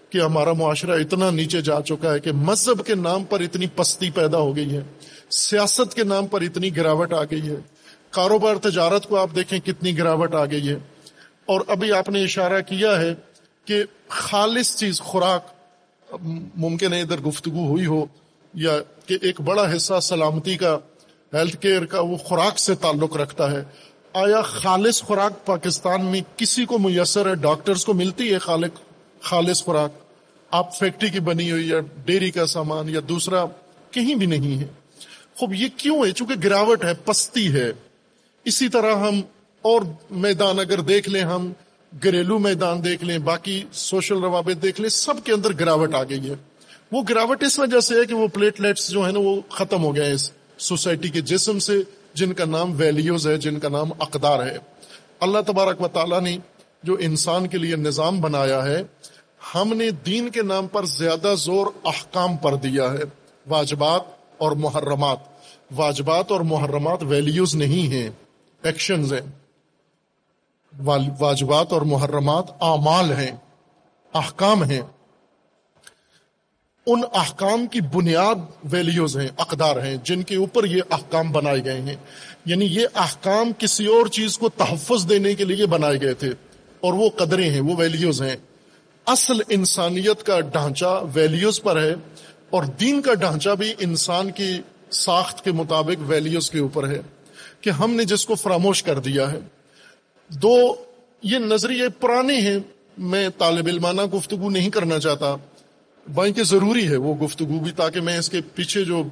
کہ 0.10 0.18
ہمارا 0.18 0.54
معاشرہ 0.54 1.00
اتنا 1.00 1.30
نیچے 1.30 1.62
جا 1.62 1.82
چکا 1.82 2.14
ہے 2.14 2.20
کہ 2.20 2.32
مذہب 2.32 2.86
کے 2.86 2.96
نام 2.96 3.24
پر 3.24 3.40
اتنی 3.40 3.68
پستی 3.76 4.10
پیدا 4.10 4.38
ہو 4.38 4.56
گئی 4.56 4.76
ہے۔ 4.76 4.82
سیاست 5.30 5.94
کے 5.94 6.04
نام 6.04 6.28
پر 6.28 6.42
اتنی 6.42 6.76
گراوٹ 6.78 7.14
آ 7.14 7.24
گئی 7.24 7.42
ہے۔ 7.42 7.56
کاروبار 8.14 8.56
تجارت 8.56 9.08
کو 9.08 9.18
آپ 9.18 9.30
دیکھیں 9.36 9.60
کتنی 9.60 9.98
گراوٹ 9.98 10.36
آ 10.36 10.46
گئی 10.46 10.70
ہے۔ 10.70 10.76
اور 11.46 11.62
ابھی 11.68 11.92
آپ 11.92 12.10
نے 12.10 12.24
اشارہ 12.24 12.62
کیا 12.62 13.02
ہے 13.02 13.16
کہ 13.66 13.84
خالص 14.08 14.76
چیز، 14.76 15.00
خوراک، 15.02 15.48
ممکن 16.56 16.94
ہے 16.94 17.02
ادھر 17.02 17.20
گفتگو 17.20 17.68
ہوئی 17.68 17.86
ہو 17.86 18.06
یا 18.54 18.72
کہ 19.06 19.18
ایک 19.22 19.42
بڑا 19.42 19.76
حصہ 19.76 20.00
سلامتی 20.02 20.58
کا، 20.58 20.78
ہیلتھ 21.34 21.58
کیئر 21.58 21.86
کا 21.86 22.00
وہ 22.00 22.18
خوراک 22.18 22.60
سے 22.60 22.76
تعلق 22.76 23.18
رکھتا 23.18 23.52
ہے۔ 23.52 23.64
آیا 24.14 24.42
خالص 24.42 25.02
خوراک 25.02 25.46
پاکستان 25.46 26.06
میں 26.06 26.22
کسی 26.38 26.66
کو 26.66 26.80
میسر 26.80 27.30
ہے؟ 27.30 27.36
ڈاکٹرز 27.36 27.86
کو 27.86 27.94
ملتی 27.94 28.34
ہے 28.34 28.38
خالق، 28.38 28.80
خالص 29.22 29.64
خوراک۔ 29.64 29.92
آپ 30.52 30.80
فیکٹری 30.80 31.10
کی 31.10 31.20
بنی 31.20 31.52
ہوئی 31.52 31.70
یا 31.70 31.80
ڈیری 32.06 32.32
کا 32.32 32.46
سامان 32.46 32.90
یا 32.90 33.00
دوسرا 33.10 33.46
کہیں 33.92 34.16
بھی 34.16 34.26
نہیں 34.26 34.60
ہے۔ 34.62 34.68
خوب، 35.36 35.54
یہ 35.54 35.68
کیوں 35.78 36.06
ہے؟ 36.06 36.12
چونکہ 36.12 36.34
گراوٹ 36.44 36.86
ہے، 36.86 36.94
پستی 37.06 37.54
ہے۔ 37.54 37.72
اسی 38.46 38.70
طرح 38.70 38.96
ہم 38.96 39.22
اور 39.62 39.82
میدان 40.12 40.60
اگر 40.60 40.80
دیکھ 40.80 41.10
لیں، 41.10 41.22
ہم 41.22 41.54
گھریلو 42.04 42.40
میدان 42.40 42.84
دیکھ 42.84 43.04
لیں، 43.04 43.18
باقی 43.18 43.64
سوشل 43.74 44.18
روابط 44.18 44.64
دیکھ 44.64 44.82
لیں، 44.82 44.90
سب 44.90 45.14
کے 45.24 45.32
اندر 45.32 45.50
گراوٹ 45.60 45.96
آ 45.96 46.04
گئی 46.04 46.30
ہے۔ 46.30 46.36
وہ 46.92 47.02
گراوٹ 47.10 47.44
اس 47.44 47.60
وجہ 47.60 47.80
سے 47.80 47.96
ہے 47.96 48.06
کہ 48.06 48.14
وہ 48.14 48.28
پلیٹلیٹس 48.28 48.90
جو 48.90 49.08
ہے 49.08 49.12
نا، 49.12 49.20
وہ 49.20 49.42
ختم 49.50 49.84
ہو 49.84 49.96
گئے 49.96 50.06
ہیں 50.06 50.14
اس 50.14 50.32
سوسائٹی 50.58 51.10
کے 51.10 51.22
جسم 51.22 51.60
سے، 51.60 51.74
جن 52.14 52.34
کا 52.34 52.46
نام 52.46 52.74
ویلیوز 52.78 53.28
ہے، 53.28 53.38
جن 53.38 53.60
کا 53.60 53.70
نام 53.70 53.90
اقدار 54.00 54.48
ہے۔ 54.48 54.58
اللہ 55.20 55.38
تبارک 55.48 55.82
و 55.82 55.88
تعالیٰ 55.88 56.22
نے 56.22 56.38
جو 56.84 56.98
انسان 57.00 57.48
کے 57.48 57.58
لیے 57.58 57.76
نظام 57.76 58.22
بنایا 58.22 58.66
ہے، 58.66 58.84
ہم 59.56 59.74
نے 59.78 59.92
دین 59.92 60.30
کے 60.30 60.42
نام 60.42 60.68
پر 60.68 60.86
زیادہ 60.86 61.34
زور 61.38 61.68
احکام 61.86 62.38
پر 62.38 62.56
دیا 62.56 62.94
ہے۔ 62.94 63.04
واجبات 63.48 64.02
اور 64.38 64.52
محرمات۔ 64.52 65.18
واجبات 65.76 66.32
اور 66.32 66.42
محرمات 66.42 67.00
ویلیوز 67.02 67.56
نہیں 67.56 67.94
ہیں۔ 67.94 68.10
ایکشنز 68.64 69.14
ہیں۔ 69.14 69.22
واجبات 71.20 71.74
اور 71.74 71.82
محرمات 71.82 72.46
اعمال 72.62 73.12
ہیں، 73.12 73.32
احکام 74.14 74.64
ہیں۔ 74.64 74.82
ان 76.86 77.02
احکام 77.14 77.68
کی 77.68 77.82
بنیاد 77.82 78.36
ویلیوز 78.64 79.18
ہیں، 79.18 79.28
اقدار 79.38 79.76
ہیں، 79.76 79.98
جن 80.04 80.24
کے 80.24 80.36
اوپر 80.36 80.66
یہ 80.66 80.82
احکام 80.92 81.32
بنائے 81.32 81.66
گئے 81.66 81.82
ہیں۔ 81.82 81.96
یعنی 82.46 82.66
یہ 82.66 82.88
احکام 82.96 83.52
کسی 83.58 83.86
اور 83.86 84.06
چیز 84.06 84.38
کو 84.38 84.50
تحفظ 84.50 85.10
دینے 85.10 85.36
کے 85.36 85.46
لیے 85.46 85.66
بنائے 85.66 86.02
گئے 86.02 86.14
تھے، 86.14 86.30
اور 86.80 86.94
وہ 86.94 87.10
قدریں 87.10 87.50
ہیں، 87.50 87.62
وہ 87.62 87.76
ویلیوز 87.78 88.22
ہیں۔ 88.22 88.36
اصل 89.06 89.38
انسانیت 89.50 90.24
کا 90.24 90.40
ڈھانچہ 90.40 91.04
ویلیوز 91.14 91.62
پر 91.62 91.82
ہے، 91.82 91.94
اور 92.50 92.64
دین 92.64 93.02
کا 93.02 93.14
ڈھانچہ 93.14 93.50
بھی 93.50 93.74
انسان 93.80 94.32
کی 94.32 94.62
ساخت 94.92 95.44
کے 95.44 95.52
مطابق 95.52 96.02
ویلیوز 96.08 96.52
کے 96.52 96.60
اوپر 96.60 96.88
ہے۔ 96.88 97.00
کہ 97.64 97.70
ہم 97.70 97.94
نے 97.94 98.04
جس 98.04 98.26
کو 98.26 98.36
فراموش 98.36 98.84
کر 98.84 99.00
دیا 99.00 99.32
ہے۔ 99.32 99.40
دو، 100.30 100.76
یہ 101.24 101.38
نظریے 101.38 101.90
پرانے 101.90 102.42
ہیں۔ 102.42 102.58
میں 102.98 103.30
طالب 103.38 103.68
علمانہ 103.68 104.02
گفتگو 104.02 104.50
نہیں 104.50 104.70
کرنا 104.70 105.00
چاہتا۔ 105.00 105.36
بلکہ 106.08 106.44
ضروری 106.44 106.88
ہے 106.88 106.96
وہ 106.96 107.16
گفتگو 107.16 107.60
بھی، 107.60 107.72
تاکہ 107.72 108.02
میں 108.02 108.18
اس 108.18 108.30
کے 108.30 108.42
پیچھے 108.56 108.86
جو 108.86 109.04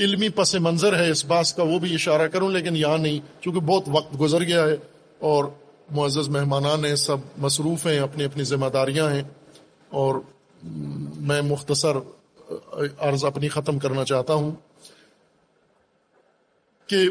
علمی 0.00 0.28
پس 0.28 0.54
منظر 0.54 0.96
ہے، 0.96 1.10
اس 1.10 1.24
بات 1.24 1.56
کا 1.56 1.62
وہ 1.62 1.78
بھی 1.78 1.94
اشارہ 1.94 2.28
کروں۔ 2.28 2.50
لیکن 2.50 2.76
یہاں 2.76 2.98
نہیں، 2.98 3.42
چونکہ 3.42 3.60
بہت 3.60 3.82
وقت 3.86 4.20
گزر 4.20 4.44
گیا 4.44 4.66
ہے 4.66 4.76
اور 5.18 5.44
معزز 5.90 6.28
مہمانان 6.28 6.84
ہیں، 6.84 6.96
سب 6.96 7.16
مصروف 7.38 7.86
ہیں، 7.86 7.98
اپنی 7.98 8.24
اپنی 8.24 8.44
ذمہ 8.44 8.66
داریاں 8.66 9.10
ہیں۔ 9.10 9.22
اور 9.90 10.14
میں 11.16 11.42
مختصر 11.42 11.96
عرض 12.98 13.24
اپنی 13.24 13.48
ختم 13.48 13.78
کرنا 13.78 14.04
چاہتا 14.04 14.34
ہوں 14.34 14.52
کہ 16.86 17.08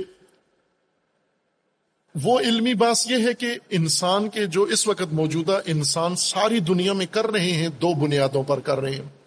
وہ 2.15 2.39
علمی 2.39 2.73
بات 2.73 3.11
یہ 3.11 3.27
ہے 3.27 3.33
کہ 3.33 3.47
انسان 3.69 4.29
کے 4.29 4.45
جو 4.45 4.63
اس 4.63 4.87
وقت 4.87 5.13
موجودہ 5.13 5.59
انسان 5.65 6.15
ساری 6.15 6.59
دنیا 6.59 6.93
میں 6.93 7.05
کر 7.11 7.27
رہے 7.27 7.51
ہیں، 7.51 7.67
دو 7.67 7.93
بنیادوں 7.93 8.43
پر 8.43 8.59
کر 8.59 8.79
رہے 8.79 8.91
ہیں۔ 8.91 9.21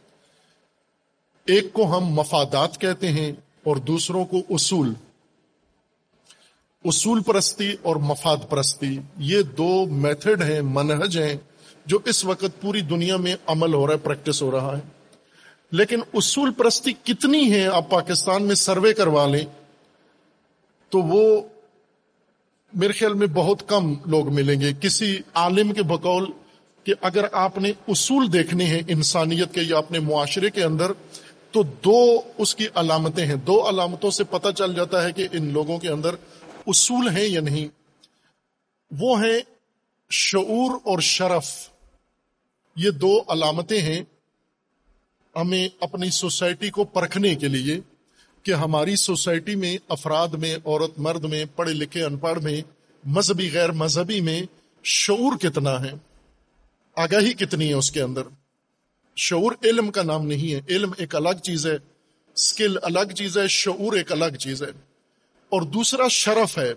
ایک 1.46 1.72
کو 1.72 1.98
ہم 1.98 2.04
مفادات 2.04 2.80
کہتے 2.80 3.12
ہیں 3.12 3.32
اور 3.64 3.76
دوسروں 3.76 4.24
کو 4.24 4.38
اصول۔ 4.50 4.94
اصول 6.84 7.22
پرستی 7.22 7.76
اور 7.82 7.96
مفاد 7.96 8.36
پرستی، 8.48 8.98
یہ 9.18 9.42
دو 9.42 9.86
میتھڈ 9.86 10.42
ہیں، 10.42 10.60
منہج 10.62 11.18
ہیں، 11.18 11.36
جو 11.86 11.98
اس 12.04 12.24
وقت 12.24 12.60
پوری 12.60 12.80
دنیا 12.80 13.16
میں 13.16 13.36
عمل 13.46 13.74
ہو 13.74 13.86
رہا 13.86 13.94
ہے، 13.94 13.98
پریکٹس 13.98 14.42
ہو 14.42 14.50
رہا 14.50 14.76
ہے۔ 14.76 14.82
لیکن 15.70 16.00
اصول 16.14 16.52
پرستی 16.52 16.92
کتنی 17.04 17.52
ہے 17.52 17.66
آپ 17.66 17.90
پاکستان 17.90 18.42
میں 18.42 18.54
سروے 18.54 18.92
کروا 18.92 19.26
لیں، 19.26 19.44
تو 20.88 20.98
وہ 20.98 21.42
میرے 22.74 22.92
خیال 22.92 23.14
میں 23.14 23.26
بہت 23.26 23.68
کم 23.68 23.94
لوگ 24.06 24.34
ملیں 24.34 24.60
گے۔ 24.60 24.72
کسی 24.80 25.18
عالم 25.34 25.72
کے 25.72 25.82
بقول 25.82 26.32
کہ 26.84 26.94
اگر 27.00 27.24
آپ 27.32 27.58
نے 27.58 27.72
اصول 27.88 28.32
دیکھنے 28.32 28.64
ہیں 28.64 28.82
انسانیت 28.88 29.54
کے 29.54 29.62
یا 29.62 29.76
اپنے 29.76 29.98
معاشرے 29.98 30.50
کے 30.50 30.64
اندر، 30.64 30.92
تو 31.50 31.62
دو 31.62 32.20
اس 32.38 32.54
کی 32.54 32.66
علامتیں 32.74 33.26
ہیں۔ 33.26 33.34
دو 33.34 33.68
علامتوں 33.68 34.10
سے 34.10 34.24
پتہ 34.24 34.48
چل 34.56 34.74
جاتا 34.74 35.02
ہے 35.02 35.12
کہ 35.12 35.28
ان 35.32 35.52
لوگوں 35.52 35.78
کے 35.78 35.88
اندر 35.88 36.14
اصول 36.66 37.08
ہیں 37.08 37.24
یا 37.24 37.40
نہیں۔ 37.40 37.68
وہ 38.98 39.24
ہیں 39.24 39.40
شعور 40.10 40.80
اور 40.84 40.98
شرف۔ 40.98 41.68
یہ 42.76 42.90
دو 42.90 43.18
علامتیں 43.28 43.82
ہیں 43.82 44.02
ہمیں 45.36 45.68
اپنی 45.80 46.10
سوسائٹی 46.10 46.70
کو 46.70 46.84
پرکھنے 46.84 47.34
کے 47.34 47.48
لیے۔ 47.48 47.93
کہ 48.44 48.52
ہماری 48.52 48.96
سوسائٹی 48.96 49.54
میں، 49.54 49.78
افراد 49.88 50.28
میں، 50.28 50.56
عورت 50.64 50.98
مرد 50.98 51.24
میں، 51.24 51.44
پڑھے 51.56 51.72
لکھے 51.72 52.04
ان 52.04 52.16
پڑھ 52.16 52.42
میں، 52.42 52.60
مذہبی، 53.04 53.50
غیر 53.52 53.72
مذہبی 53.72 54.20
میں 54.20 54.42
شعور 54.84 55.36
کتنا 55.36 55.80
ہے؟ 55.80 55.90
آگاہی 56.96 57.32
کتنی 57.32 57.68
ہے 57.68 57.74
اس 57.74 57.90
کے 57.90 58.02
اندر؟ 58.02 58.22
شعور 59.16 59.52
علم 59.64 59.90
کا 59.90 60.02
نام 60.02 60.26
نہیں 60.26 60.54
ہے۔ 60.54 60.60
علم 60.68 60.92
ایک 60.98 61.16
الگ 61.16 61.38
چیز 61.42 61.66
ہے 61.66 61.76
اسکل 62.34 62.76
الگ 62.82 63.12
چیز 63.16 63.38
ہے، 63.38 63.48
شعور 63.48 63.92
ایک 63.92 64.12
الگ 64.12 64.36
چیز 64.40 64.62
ہے۔ 64.62 64.68
اور 65.48 65.62
دوسرا 65.62 66.08
شرف 66.08 66.58
ہے۔ 66.58 66.72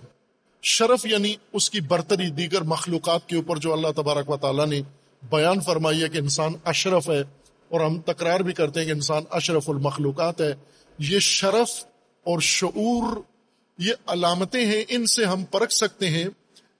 شرف 0.63 1.05
یعنی 1.05 1.35
اس 1.53 1.69
کی 1.69 1.81
برتری 1.81 2.29
دیگر 2.29 2.61
مخلوقات 2.61 3.29
کے 3.29 3.35
اوپر 3.35 3.57
جو 3.57 3.73
اللہ 3.73 3.87
تبارک 3.95 4.29
و 4.29 4.37
تعالیٰ 4.37 4.67
نے 4.67 4.81
بیان 5.29 5.61
فرمائی 5.61 6.03
ہے 6.03 6.09
کہ 6.09 6.17
انسان 6.17 6.53
اشرف 6.65 7.09
ہے 7.09 7.21
اور 7.69 7.81
ہم 7.81 8.01
تکرار 8.01 8.39
بھی 8.39 8.53
کرتے 8.53 8.79
ہیں 8.79 8.87
کہ 8.87 8.91
انسان 8.91 9.23
اشرف 9.31 9.69
المخلوقات 9.69 10.41
ہے۔ 10.41 10.53
یہ 10.99 11.19
شرف 11.19 11.85
اور 12.23 12.39
شعور، 12.39 13.21
یہ 13.77 13.93
علامتیں 14.07 14.65
ہیں، 14.65 14.83
ان 14.89 15.05
سے 15.05 15.25
ہم 15.25 15.43
پرکھ 15.45 15.73
سکتے 15.73 16.09
ہیں 16.09 16.25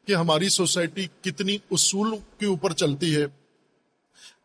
کہ 0.08 0.16
ہماری 0.16 0.50
سوسائٹی 0.50 1.08
کتنی 1.22 1.58
اصول 1.72 2.16
کے 2.40 2.46
اوپر 2.46 2.74
چلتی 2.74 3.16
ہے۔ 3.16 3.26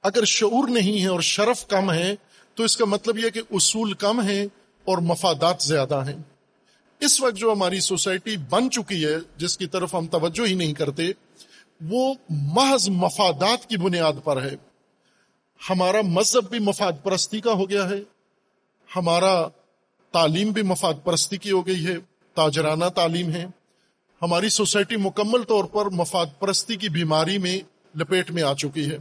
اگر 0.03 0.25
شعور 0.25 0.69
نہیں 0.69 1.03
ہے 1.03 1.07
اور 1.07 1.21
شرف 1.21 1.67
کم 1.67 1.93
ہے، 1.93 2.17
تو 2.55 2.65
اس 2.65 2.77
کا 2.77 2.85
مطلب 2.85 3.19
یہ 3.19 3.31
کہ 3.31 3.41
اصول 3.51 3.93
کم 3.93 4.23
ہے 4.23 4.43
اور 4.85 4.99
مفادات 4.99 5.63
زیادہ 5.63 6.05
ہیں۔ 6.07 6.17
اس 7.01 7.21
وقت 7.21 7.37
جو 7.37 7.53
ہماری 7.53 7.81
سوسائٹی 7.81 8.37
بن 8.37 8.71
چکی 8.71 9.05
ہے، 9.05 9.17
جس 9.37 9.59
کی 9.59 9.67
طرف 9.67 9.95
ہم 9.95 10.07
توجہ 10.07 10.47
ہی 10.47 10.55
نہیں 10.55 10.73
کرتے، 10.73 11.03
وہ 11.89 12.15
محض 12.31 12.89
مفادات 12.89 13.69
کی 13.69 13.77
بنیاد 13.77 14.13
پر 14.25 14.43
ہے۔ 14.43 14.57
ہمارا 15.71 16.01
مذہب 16.03 16.51
بھی 16.51 16.59
مفاد 16.59 16.93
پرستی 17.03 17.41
کا 17.41 17.53
ہو 17.53 17.71
گیا 17.71 17.91
ہے۔ 17.91 18.01
ہمارا 18.97 19.49
تعلیم 20.13 20.51
بھی 20.51 20.63
مفاد 20.63 20.95
پرستی 21.05 21.37
کی 21.37 21.51
ہو 21.51 21.67
گئی 21.67 21.87
ہے، 21.87 21.95
تاجرانہ 22.35 22.85
تعلیم 22.85 23.31
ہے۔ 23.31 23.47
ہماری 24.23 24.49
سوسائٹی 24.49 24.97
مکمل 24.97 25.43
طور 25.43 25.65
پر 25.65 25.87
مفاد 25.87 26.27
پرستی 26.39 26.77
کی 26.77 26.89
بیماری 26.89 27.39
میں 27.39 27.61
لپیٹ 27.99 28.31
میں 28.31 28.43
آ 28.43 28.55
چکی 28.55 28.91
ہے۔ 28.91 28.97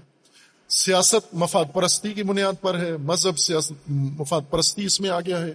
سیاست 0.69 1.33
مفاد 1.33 1.65
پرستی 1.73 2.13
کی 2.13 2.23
بنیاد 2.23 2.53
پر 2.61 2.79
ہے، 2.79 2.97
مذہب 2.97 3.37
سیاست 3.37 3.73
مفاد 3.87 4.41
پرستی 4.49 4.85
اس 4.85 5.01
میں 5.01 5.09
آ 5.09 5.19
گیا 5.19 5.41
ہے۔ 5.41 5.51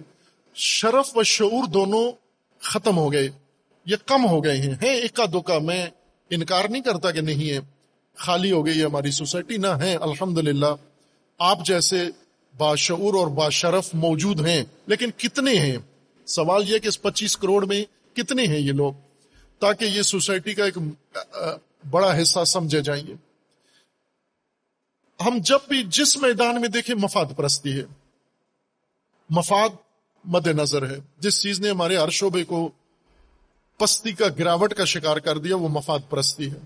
شرف 0.55 1.17
و 1.17 1.23
شعور 1.23 1.67
دونوں 1.67 2.11
ختم 2.61 2.97
ہو 2.97 3.13
گئے، 3.13 3.29
یہ 3.85 3.95
کم 4.05 4.25
ہو 4.25 4.43
گئے 4.43 4.57
ہیں۔ 4.57 4.73
ہیں 4.73 5.01
اکا 5.01 5.25
دکا 5.25 5.59
میں 5.59 5.85
انکار 6.29 6.65
نہیں 6.69 6.81
کرتا 6.81 7.11
کہ 7.11 7.21
نہیں 7.21 7.49
ہے۔ 7.49 7.59
خالی 8.15 8.51
ہو 8.51 8.65
گئی 8.65 8.79
ہے 8.79 8.85
ہماری 8.85 9.11
سوسائٹی، 9.11 9.57
نہ 9.57 9.67
ہے 9.67 9.95
الحمد 9.95 10.63
آپ 11.39 11.65
جیسے 11.65 12.09
باشعور 12.57 13.13
اور 13.13 13.27
باشرف 13.27 13.89
موجود 13.93 14.45
ہیں، 14.45 14.63
لیکن 14.85 15.11
کتنے 15.17 15.51
ہیں؟ 15.51 15.77
سوال 16.25 16.69
یہ 16.69 16.79
کہ 16.79 16.87
اس 16.87 17.01
پچیس 17.01 17.37
کروڑ 17.37 17.65
میں 17.65 17.85
کتنے 18.15 18.47
ہیں 18.47 18.59
یہ 18.59 18.71
لوگ؟ 18.71 18.93
تاکہ 19.59 19.85
یہ 19.85 20.01
سوسائٹی 20.01 20.53
کا 20.53 20.65
ایک 20.65 20.77
بڑا 21.89 22.21
حصہ 22.21 22.43
سمجھے 22.43 22.81
جائیں 22.81 23.07
گے۔ 23.07 23.13
ہم 25.25 25.37
جب 25.43 25.59
بھی 25.67 25.83
جس 25.83 26.17
میدان 26.17 26.61
میں 26.61 26.69
دیکھیں 26.69 26.95
مفاد 26.95 27.25
پرستی 27.35 27.73
ہے۔ 27.73 27.83
مفاد 29.29 29.69
مد 30.25 30.47
نظر 30.47 30.89
ہے۔ 30.89 30.97
جس 31.17 31.41
چیز 31.41 31.59
نے 31.59 31.69
ہمارے 31.69 31.97
ہر 31.97 32.09
شعبے 32.09 32.43
کو 32.43 32.69
پستی 33.77 34.11
کا 34.11 34.25
گراوٹ 34.39 34.73
کا 34.73 34.85
شکار 34.85 35.17
کر 35.17 35.37
دیا، 35.37 35.55
وہ 35.55 35.67
مفاد 35.67 35.99
پرستی 36.09 36.51
ہے۔ 36.51 36.57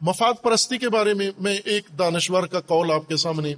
مفاد 0.00 0.34
پرستی 0.42 0.78
کے 0.78 0.88
بارے 0.88 1.14
میں 1.14 1.30
میں 1.38 1.58
ایک 1.64 1.84
دانشور 1.98 2.46
کا 2.46 2.60
قول 2.60 2.90
آپ 2.90 3.08
کے 3.08 3.16
سامنے 3.16 3.54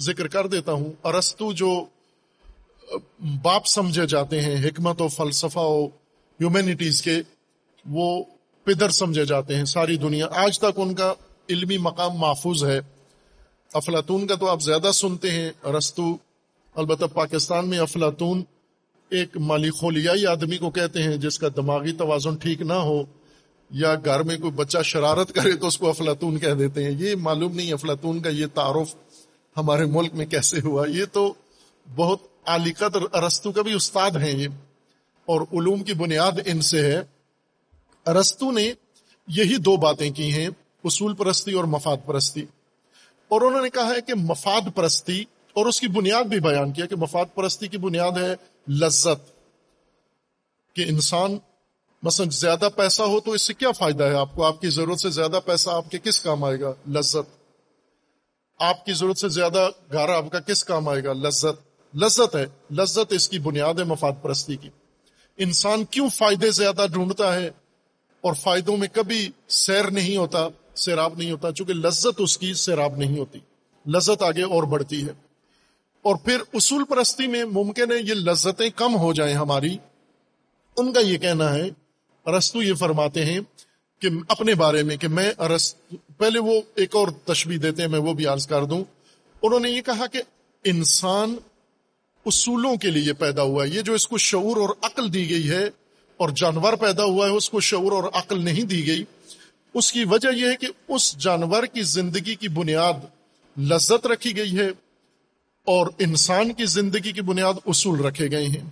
ذکر 0.00 0.28
کر 0.28 0.46
دیتا 0.46 0.72
ہوں۔ 0.72 0.92
ارستو 1.04 1.52
جو، 1.52 1.84
باپ 3.42 3.66
سمجھے 3.66 4.06
جاتے 4.06 4.42
ہیں 4.42 4.68
حکمت 4.68 5.02
و 5.02 5.08
فلسفہ 5.08 5.58
و 5.58 5.86
ہیومینٹیز 6.40 7.02
کے، 7.02 7.16
وہ 7.90 8.24
پدر 8.64 8.90
سمجھے 8.90 9.24
جاتے 9.24 9.56
ہیں 9.56 9.64
ساری 9.64 9.96
دنیا۔ 9.96 10.26
آج 10.30 10.58
تک 10.58 10.72
ان 10.76 10.94
کا 10.94 11.14
علمی 11.50 11.78
مقام 11.78 12.14
محفوظ 12.14 12.64
ہے۔ 12.64 12.80
افلاطون 13.72 14.26
کا 14.26 14.34
تو 14.34 14.48
آپ 14.48 14.62
زیادہ 14.62 14.90
سنتے 14.94 15.30
ہیں۔ 15.30 15.50
ارستو، 15.64 16.16
البتہ 16.74 17.04
پاکستان 17.04 17.68
میں 17.68 17.78
افلاطون 17.78 18.42
ایک 19.10 19.36
مالی 19.36 19.70
خولیائی 19.70 20.26
آدمی 20.26 20.58
کو 20.58 20.70
کہتے 20.70 21.02
ہیں، 21.02 21.16
جس 21.16 21.38
کا 21.38 21.48
دماغی 21.56 21.92
توازن 21.92 22.36
ٹھیک 22.36 22.60
نہ 22.60 22.72
ہو 22.72 23.02
یا 23.70 23.94
گھر 24.04 24.22
میں 24.22 24.36
کوئی 24.36 24.52
بچہ 24.52 24.78
شرارت 24.84 25.32
کرے 25.32 25.52
تو 25.52 25.66
اس 25.66 25.78
کو 25.78 25.88
افلاطون 25.88 26.38
کہہ 26.38 26.54
دیتے 26.54 26.84
ہیں۔ 26.84 26.90
یہ 26.90 27.14
معلوم 27.14 27.56
نہیں، 27.56 27.72
افلاطون 27.72 28.22
کا 28.22 28.30
یہ 28.30 28.46
تعارف 28.54 28.94
ہمارے 29.56 29.84
ملک 29.84 30.14
میں 30.14 30.26
کیسے 30.26 30.60
ہوا؟ 30.60 30.86
یہ 30.88 31.04
تو 31.12 31.34
بہت 31.96 32.18
علی 32.46 32.72
قدر 32.72 33.02
ارستو 33.12 33.52
کا 33.52 33.62
بھی 33.62 33.72
استاد 33.72 34.10
ہیں 34.10 34.38
یہ، 34.38 34.48
اور 35.24 35.40
علوم 35.40 35.82
کی 35.82 35.94
بنیاد 35.94 36.32
ان 36.46 36.60
سے 36.60 36.86
ہے۔ 36.86 37.00
ارستو 38.06 38.50
نے 38.50 38.72
یہی 39.28 39.56
دو 39.56 39.76
باتیں 39.76 40.10
کی 40.10 40.32
ہیں، 40.32 40.48
اصول 40.84 41.14
پرستی 41.14 41.52
اور 41.52 41.64
مفاد 41.64 41.96
پرستی۔ 42.06 42.44
اور 43.28 43.40
انہوں 43.40 43.62
نے 43.62 43.70
کہا 43.70 43.86
ہے 43.86 44.00
کہ 44.00 44.14
مفاد 44.14 44.60
پرستی، 44.74 45.24
اور 45.52 45.66
اس 45.66 45.80
کی 45.80 45.88
بنیاد 45.88 46.24
بھی 46.24 46.40
بیان 46.40 46.72
کیا 46.72 46.86
کہ 46.86 46.96
مفاد 46.96 47.24
پرستی 47.34 47.68
کی 47.68 47.78
بنیاد 47.78 48.12
ہے 48.12 48.34
لذت۔ 48.72 49.32
کہ 50.76 50.84
انسان 50.88 51.38
مثلا 52.02 52.26
زیادہ 52.30 52.68
پیسہ 52.76 53.02
ہو 53.02 53.20
تو 53.20 53.32
اس 53.32 53.42
سے 53.42 53.54
کیا 53.54 53.72
فائدہ 53.72 54.04
ہے؟ 54.04 54.14
آپ 54.14 54.34
کو 54.34 54.44
آپ 54.44 54.60
کی 54.60 54.68
ضرورت 54.68 55.00
سے 55.00 55.10
زیادہ 55.10 55.38
پیسہ 55.44 55.70
آپ 55.70 55.90
کے 55.90 55.98
کس 55.98 56.20
کام 56.20 56.44
آئے 56.44 56.60
گا؟ 56.60 56.72
لذت۔ 56.88 57.41
آپ 58.58 58.86
کی 58.86 58.92
ضرورت 58.92 59.18
سے 59.18 59.28
زیادہ 59.28 59.68
گھر 59.92 60.08
آپ 60.08 60.24
کا 60.32 60.40
کس 60.40 60.64
کام 60.64 60.88
آئے 60.88 61.04
گا؟ 61.04 61.12
لذت۔ 61.12 61.46
لذت 61.96 62.36
ہے۔ 62.36 62.46
لذت 62.70 63.12
اس 63.12 63.28
کی 63.28 63.38
بنیاد 63.38 63.74
ہے 63.74 63.84
مفاد 63.84 64.12
پرستی 64.22 64.56
کی۔ 64.56 64.68
انسان 65.36 65.84
کیوں 65.84 66.08
فائدے 66.08 66.50
زیادہ 66.50 66.86
ڈھونڈتا 66.92 67.34
ہے 67.34 67.48
اور 68.20 68.32
فائدوں 68.34 68.76
میں 68.76 68.88
کبھی 68.92 69.30
سیر 69.48 69.90
نہیں 69.90 70.16
ہوتا، 70.16 70.48
سیراب 70.74 71.18
نہیں 71.18 71.30
ہوتا، 71.30 71.52
چونکہ 71.52 71.72
لذت 71.72 72.06
اس 72.18 72.38
کی 72.38 72.54
سیراب 72.54 72.96
نہیں 72.96 73.18
ہوتی۔ 73.18 73.38
لذت 73.86 74.22
آگے 74.22 74.42
اور 74.42 74.62
بڑھتی 74.62 75.02
ہے۔ 75.02 75.12
اور 76.02 76.16
پھر 76.16 76.42
اصول 76.52 76.84
پرستی 76.84 77.26
میں 77.26 77.44
ممکن 77.44 77.92
ہے 77.92 77.96
یہ 77.96 78.14
لذتیں 78.14 78.70
کم 78.76 78.96
ہو 78.96 79.12
جائیں 79.12 79.34
ہماری۔ 79.34 79.76
ان 80.76 80.92
کا 80.92 81.00
یہ 81.00 81.18
کہنا 81.18 81.54
ہے 81.54 81.68
رستو 82.30 82.62
یہ 82.62 82.74
فرماتے 82.74 83.24
ہیں 83.24 83.40
کہ 84.02 84.08
اپنے 84.28 84.54
بارے 84.54 84.82
میں 84.82 84.96
کہ 84.96 85.08
میں 85.08 85.32
پہلے 86.18 86.38
وہ 86.38 86.60
ایک 86.74 86.96
اور 86.96 87.08
تشبیح 87.24 87.58
دیتے 87.62 87.82
ہیں، 87.82 87.88
میں 87.88 87.98
وہ 87.98 88.12
بھی 88.12 88.26
عرض 88.26 88.46
کر 88.46 88.64
دوں۔ 88.64 88.84
انہوں 89.42 89.60
نے 89.60 89.70
یہ 89.70 89.82
کہا 89.82 90.06
کہ 90.06 90.22
انسان 90.64 91.36
اصولوں 92.26 92.76
کے 92.76 92.90
لیے 92.90 93.12
پیدا 93.12 93.42
ہوا 93.42 93.64
ہے۔ 93.64 93.68
یہ 93.68 93.82
جو 93.82 93.94
اس 93.94 94.08
کو 94.08 94.18
شعور 94.18 94.56
اور 94.56 94.68
عقل 94.82 95.14
دی 95.14 95.30
گئی 95.30 95.50
ہے 95.50 95.64
اور 96.16 96.28
جانور 96.28 96.72
پیدا 96.72 97.04
ہوا 97.04 97.26
ہے، 97.26 97.32
اس 97.32 97.50
کو 97.50 97.60
شعور 97.60 97.92
اور 97.92 98.04
عقل 98.12 98.44
نہیں 98.44 98.62
دی 98.62 98.86
گئی۔ 98.86 99.04
اس 99.74 99.92
کی 99.92 100.04
وجہ 100.04 100.28
یہ 100.36 100.46
ہے 100.46 100.56
کہ 100.56 100.66
اس 100.88 101.18
جانور 101.18 101.62
کی 101.62 101.82
زندگی 101.82 102.34
کی 102.34 102.48
بنیاد 102.48 102.92
لذت 103.58 104.06
رکھی 104.06 104.36
گئی 104.36 104.58
ہے 104.58 104.68
اور 105.64 105.86
انسان 105.98 106.52
کی 106.52 106.64
زندگی 106.64 107.12
کی 107.12 107.20
بنیاد 107.20 107.54
اصول 107.66 108.00
رکھے 108.00 108.30
گئے 108.30 108.46
ہیں۔ 108.46 108.70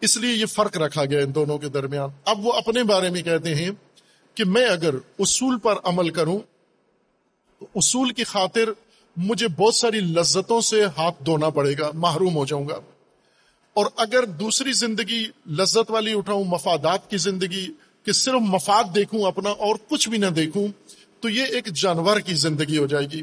اس 0.00 0.16
لیے 0.16 0.32
یہ 0.32 0.46
فرق 0.46 0.76
رکھا 0.76 1.04
گیا 1.04 1.20
ان 1.20 1.34
دونوں 1.34 1.58
کے 1.58 1.68
درمیان۔ 1.68 2.08
اب 2.24 2.46
وہ 2.46 2.52
اپنے 2.52 2.82
بارے 2.82 3.08
میں 3.08 3.22
کہتے 3.22 3.54
ہیں 3.54 3.70
کہ 4.38 4.44
میں 4.44 4.66
اگر 4.66 4.94
اصول 5.18 5.58
پر 5.58 5.74
عمل 5.84 6.10
کروں، 6.10 6.38
تو 7.58 7.66
اصول 7.74 8.12
کی 8.12 8.24
خاطر 8.24 8.68
مجھے 9.16 9.48
بہت 9.48 9.74
ساری 9.74 10.00
لذتوں 10.00 10.60
سے 10.60 10.84
ہاتھ 10.84 11.24
دھونا 11.24 11.50
پڑے 11.50 11.74
گا، 11.78 11.90
محروم 11.94 12.36
ہو 12.36 12.46
جاؤں 12.46 12.68
گا۔ 12.68 12.80
اور 13.74 13.86
اگر 13.96 14.24
دوسری 14.24 14.72
زندگی 14.72 15.26
لذت 15.50 15.90
والی 15.90 16.14
اٹھاؤں، 16.14 16.44
مفادات 16.44 17.10
کی 17.10 17.16
زندگی 17.16 17.72
کہ 18.04 18.12
صرف 18.12 18.34
مفاد 18.34 18.84
دیکھوں 18.94 19.22
اپنا 19.22 19.50
اور 19.50 19.76
کچھ 19.88 20.08
بھی 20.08 20.18
نہ 20.18 20.26
دیکھوں، 20.26 20.68
تو 21.20 21.28
یہ 21.28 21.44
ایک 21.44 21.66
جانور 21.66 22.20
کی 22.20 22.34
زندگی 22.34 22.78
ہو 22.78 22.86
جائے 22.86 23.06
گی۔ 23.12 23.22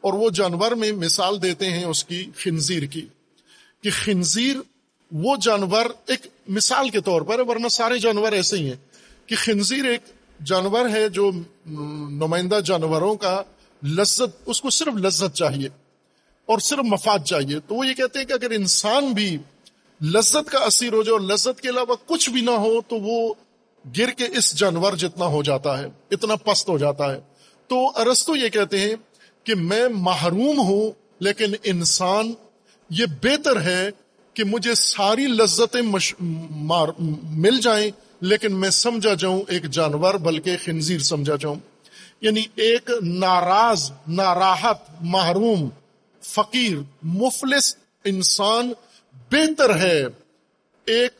اور 0.00 0.12
وہ 0.12 0.30
جانور 0.30 0.70
میں 0.70 0.92
مثال 0.92 1.42
دیتے 1.42 1.70
ہیں 1.70 1.84
اس 1.84 2.04
کی 2.04 2.26
خنزیر 2.36 2.82
کی، 2.82 3.06
کہ 3.82 3.90
خنزیر 3.90 4.56
وہ 5.12 5.36
جانور 5.36 5.86
ایک 6.06 6.26
مثال 6.48 6.88
کے 6.88 7.00
طور 7.00 7.22
پر، 7.22 7.40
ورنہ 7.40 7.68
سارے 7.68 7.98
جانور 7.98 8.32
ایسے 8.32 8.56
ہی 8.56 8.66
ہیں، 8.66 8.76
کہ 9.26 9.36
خنزیر 9.36 9.84
ایک 9.84 10.17
جانور 10.44 10.88
ہے 10.88 11.08
جو 11.08 11.30
نمائندہ 12.10 12.60
جانوروں 12.64 13.14
کا 13.14 13.42
لذت، 13.86 14.42
اس 14.46 14.60
کو 14.60 14.70
صرف 14.70 14.96
لذت 14.96 15.34
چاہیے 15.34 15.68
اور 16.46 16.58
صرف 16.58 16.78
مفاد 16.78 17.18
چاہیے۔ 17.18 17.60
تو 17.60 17.74
وہ 17.74 17.86
یہ 17.86 17.94
کہتے 17.94 18.18
ہیں 18.18 18.26
کہ 18.26 18.32
اگر 18.32 18.50
انسان 18.50 19.12
بھی 19.12 19.38
لذت 20.04 20.50
کا 20.50 20.58
اثیر 20.58 20.92
ہو 20.92 21.02
جائے 21.02 21.12
اور 21.12 21.20
لذت 21.20 21.60
کے 21.60 21.68
علاوہ 21.68 21.94
کچھ 22.06 22.30
بھی 22.30 22.40
نہ 22.40 22.50
ہو، 22.50 22.80
تو 22.80 22.96
وہ 22.96 23.34
گر 23.98 24.10
کے 24.10 24.24
اس 24.24 24.54
جانور 24.58 24.92
جتنا 24.92 25.26
ہو 25.26 25.42
جاتا 25.42 25.78
ہے، 25.78 25.86
اتنا 26.10 26.36
پست 26.36 26.68
ہو 26.68 26.78
جاتا 26.78 27.12
ہے۔ 27.12 27.20
تو 27.66 27.86
ارستو 27.96 28.36
یہ 28.36 28.48
کہتے 28.48 28.80
ہیں 28.80 28.94
کہ 29.44 29.54
میں 29.54 29.88
محروم 29.88 30.58
ہوں، 30.58 30.90
لیکن 31.20 31.54
انسان 31.64 32.32
یہ 32.90 33.06
بہتر 33.22 33.62
ہے 33.62 33.90
کہ 34.34 34.44
مجھے 34.44 34.74
ساری 34.74 35.26
لذتیں 35.26 35.82
مش... 35.82 36.14
مار... 36.50 36.88
مل 37.22 37.60
جائیں 37.60 37.90
لیکن 38.20 38.60
میں 38.60 38.70
سمجھا 38.70 39.14
جاؤں 39.14 39.42
ایک 39.48 39.64
جانور، 39.64 40.14
بلکہ 40.14 40.56
خنزیر 40.64 40.98
سمجھا 40.98 41.36
جاؤں۔ 41.40 41.54
یعنی 42.20 42.42
ایک 42.54 42.90
ناراض، 43.02 43.90
ناراحت، 44.08 44.76
محروم، 45.00 45.68
فقیر، 46.22 46.76
مفلس 47.02 47.76
انسان 48.04 48.72
بہتر 49.32 49.76
ہے 49.76 50.04
ایک 50.86 51.12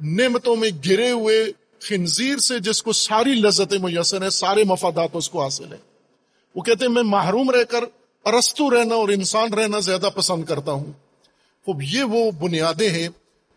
نعمتوں 0.00 0.56
میں 0.56 0.70
گرے 0.86 1.10
ہوئے 1.10 1.52
خنزیر 1.80 2.36
سے 2.36 2.58
جس 2.58 2.82
کو 2.82 2.92
ساری 2.92 3.34
لذتیں 3.34 3.78
میسر 3.78 4.22
ہیں 4.22 4.30
سارے 4.30 4.64
مفادات 4.64 5.08
اس 5.12 5.30
کو 5.30 5.42
حاصل 5.42 5.64
ہیں۔ 5.64 5.80
وہ 6.54 6.62
کہتے 6.62 6.84
ہیں، 6.84 6.92
میں 6.92 7.02
محروم 7.02 7.50
رہ 7.50 7.64
کر 7.64 7.84
ارستو 8.24 8.70
رہنا 8.70 8.94
اور 8.94 9.08
انسان 9.08 9.54
رہنا 9.54 9.78
زیادہ 9.78 10.08
پسند 10.14 10.44
کرتا 10.44 10.72
ہوں۔ 10.72 10.92
خوب، 11.64 11.82
یہ 11.82 12.02
وہ 12.02 12.30
بنیادیں 12.30 12.90
ہیں۔ 12.90 13.08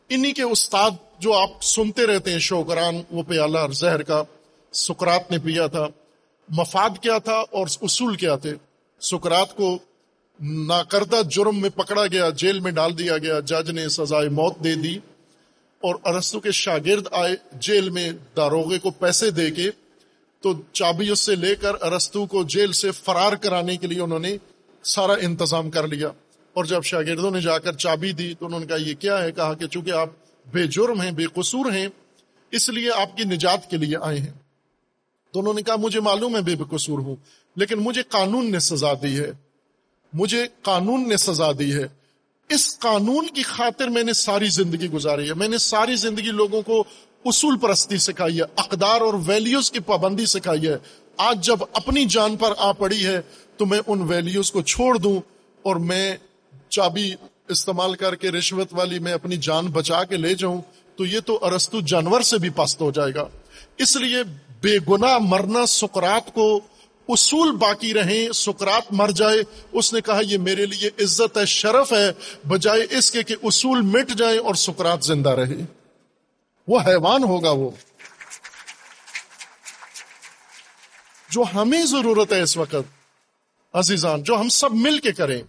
انہی 0.10 0.32
کے 0.32 0.44
استاد 0.44 0.92
جو 1.20 1.34
آپ 1.34 1.64
سنتے 1.64 2.06
رہتے 2.06 2.32
ہیں 2.32 2.40
شوکران 2.40 2.96
وہ 3.12 3.24
پیالہ 3.24 3.58
زہر 3.72 4.02
کا 4.02 4.24
سکرات 4.74 5.32
نے 5.32 5.38
پیا 5.38 5.68
تھا۔ 5.68 5.88
مفاد 6.50 6.90
کیا 7.02 7.18
تھا 7.18 7.34
اور 7.34 7.68
اصول 7.82 8.16
کیا 8.16 8.36
تھے؟ 8.36 8.54
سکرات 9.02 9.56
کو 9.56 9.78
ناکردہ 10.42 11.22
جرم 11.30 11.62
میں 11.62 11.70
پکڑا 11.70 12.08
گیا، 12.08 12.30
جیل 12.30 12.60
میں 12.60 12.72
ڈال 12.72 12.98
دیا 12.98 13.18
گیا، 13.18 13.40
جج 13.40 13.72
نے 13.72 13.90
سزائے 13.90 14.30
موت 14.30 14.54
دے 14.64 14.76
دی۔ 14.76 14.98
اور 15.82 15.96
ارستو 16.06 16.40
کے 16.40 16.52
شاگرد 16.52 17.08
آئے 17.12 17.36
جیل 17.54 17.90
میں 17.90 18.12
داروغے 18.38 18.80
کو 18.80 18.92
پیسے 18.92 19.32
دے 19.32 19.52
کے، 19.52 19.72
تو 20.42 20.54
چابی 20.74 21.10
اس 21.10 21.20
سے 21.20 21.36
لے 21.36 21.56
کر 21.56 21.72
ارستو 21.82 22.26
کو 22.26 22.44
جیل 22.44 22.72
سے 22.72 22.92
فرار 22.92 23.34
کرانے 23.34 23.78
کے 23.78 23.88
لیے 23.88 24.02
انہوں 24.02 24.20
نے 24.20 24.38
سارا 24.84 25.14
انتظام 25.14 25.72
کر 25.72 25.88
لیا۔ 25.88 26.08
اور 26.54 26.66
جب 26.66 26.84
شاگردوں 26.84 27.32
نے 27.32 27.42
جا 27.42 27.58
کر 27.58 27.74
چابی 27.74 28.12
دی، 28.12 28.34
تو 28.40 28.46
انہوں 28.46 28.60
نے 28.60 28.66
کہا، 28.66 28.76
یہ 28.76 28.94
کیا 28.94 29.24
ہے؟ 29.24 29.32
کہا 29.32 29.54
کہ 29.54 29.68
چونکہ 29.68 29.92
آپ 29.92 30.10
بے 30.52 30.68
جرم 30.68 31.02
ہیں، 31.02 31.12
بے 31.12 31.26
قصور 31.34 31.72
ہیں، 31.72 31.88
اس 32.52 32.70
لیے 32.70 32.90
آپ 32.92 33.18
کی 33.18 33.24
نجات 33.24 33.70
کے 33.70 33.78
لیے 33.78 33.98
آئے 34.02 34.20
ہیں۔ 34.20 34.32
تو 35.32 35.40
انہوں 35.40 35.54
نے 35.54 35.62
کہا، 35.62 35.76
مجھے 35.76 36.00
معلوم 36.00 36.36
ہے 36.36 36.42
بے 36.42 36.56
بے 36.56 36.78
قصور 36.78 37.00
ہوں، 37.00 37.16
لیکن 37.56 37.76
مجھے 37.76 38.04
قانون 38.04 38.52
نے 38.52 38.60
سزا 38.60 38.94
دی 38.94 39.20
ہے۔ 39.20 39.32
مجھے 40.14 40.48
قانون 40.62 41.10
نے 41.10 41.18
سزا 41.18 41.52
دی 41.60 41.74
ہے۔ 41.74 41.88
اس 42.50 42.80
قانون 42.80 43.28
کی 43.28 43.44
خاطر 43.44 43.88
میں 43.88 44.04
نے 44.04 44.14
ساری 44.14 44.50
زندگی 44.50 44.88
گزاری 44.88 45.30
ہے۔ 45.30 45.34
میں 45.34 45.48
نے 45.48 45.58
ساری 45.58 45.96
زندگی 45.96 46.32
لوگوں 46.32 46.62
کو 46.62 46.84
اصول 47.26 47.58
پرستی 47.58 47.98
سکھائی 47.98 48.38
ہے، 48.38 48.44
اقدار 48.56 49.02
اور 49.02 49.14
ویلیوز 49.26 49.72
کی 49.72 49.80
پابندی 49.80 50.26
سکھائی 50.26 50.68
ہے۔ 50.68 50.78
آج 51.18 51.46
جب 51.46 51.58
اپنی 51.74 52.06
جان 52.06 52.38
پر 52.38 52.54
آ 52.58 52.72
پڑی 52.72 53.06
ہے، 53.06 53.22
تو 53.58 53.66
میں 53.66 53.80
ان 53.88 54.02
ویلیوز 54.02 54.52
کو 54.52 54.62
چھوڑ 54.62 54.98
دوں 54.98 55.20
اور 55.62 55.76
میں 55.76 56.18
چابی 56.70 57.14
استعمال 57.50 57.96
کر 57.96 58.16
کے 58.16 58.32
رشوت 58.32 58.68
والی 58.72 59.00
میں 59.00 59.14
اپنی 59.14 59.38
جان 59.38 59.68
بچا 59.68 60.04
کے 60.04 60.18
لے 60.18 60.34
جاؤں، 60.34 60.62
تو 60.96 61.06
یہ 61.06 61.20
تو 61.20 61.40
ارستو 61.42 61.82
جانور 61.82 62.22
سے 62.22 62.38
بھی 62.38 62.50
پست 62.50 62.82
ہو 62.82 62.92
جائے 62.92 63.14
گا۔ 63.16 63.24
اس 63.78 63.96
لیے 63.96 64.24
بے 64.62 64.78
گنا 64.90 65.18
مرنا 65.18 65.66
سکرات 65.66 66.34
کو 66.34 66.60
اصول 67.10 67.52
باقی 67.52 67.94
رہیں 67.94 68.32
سکرات 68.32 68.84
مر 68.92 69.10
جائے۔ 69.10 69.44
اس 69.72 69.94
نے 69.94 70.02
کہا، 70.02 70.22
یہ 70.28 70.38
میرے 70.38 70.66
لیے 70.66 70.88
عزت 71.04 71.38
ہے، 71.38 71.46
شرف 71.46 71.94
ہے۔ 71.94 72.12
بجائے 72.48 72.98
اس 72.98 73.12
کے 73.12 73.24
کہ 73.24 73.36
اصول 73.44 73.82
مٹ 73.82 74.10
جائیں 74.18 74.40
اور 74.40 74.54
سکرات 74.54 75.04
زندہ 75.04 75.30
رہے۔ 75.30 75.66
وہ 76.68 76.80
حیوان 76.80 77.24
ہوگا 77.24 77.52
وہ۔ 77.52 77.70
جو 81.30 81.44
ہمیں 81.56 81.86
ضرورت 81.86 82.34
ہے 82.34 82.42
اس 82.42 82.58
وقت، 82.58 82.76
عزیزان، 83.74 84.24
جو 84.24 84.40
ہم 84.40 84.50
سب 84.50 84.72
مل 84.72 85.00
کے 85.00 85.12
کریں۔ 85.12 85.42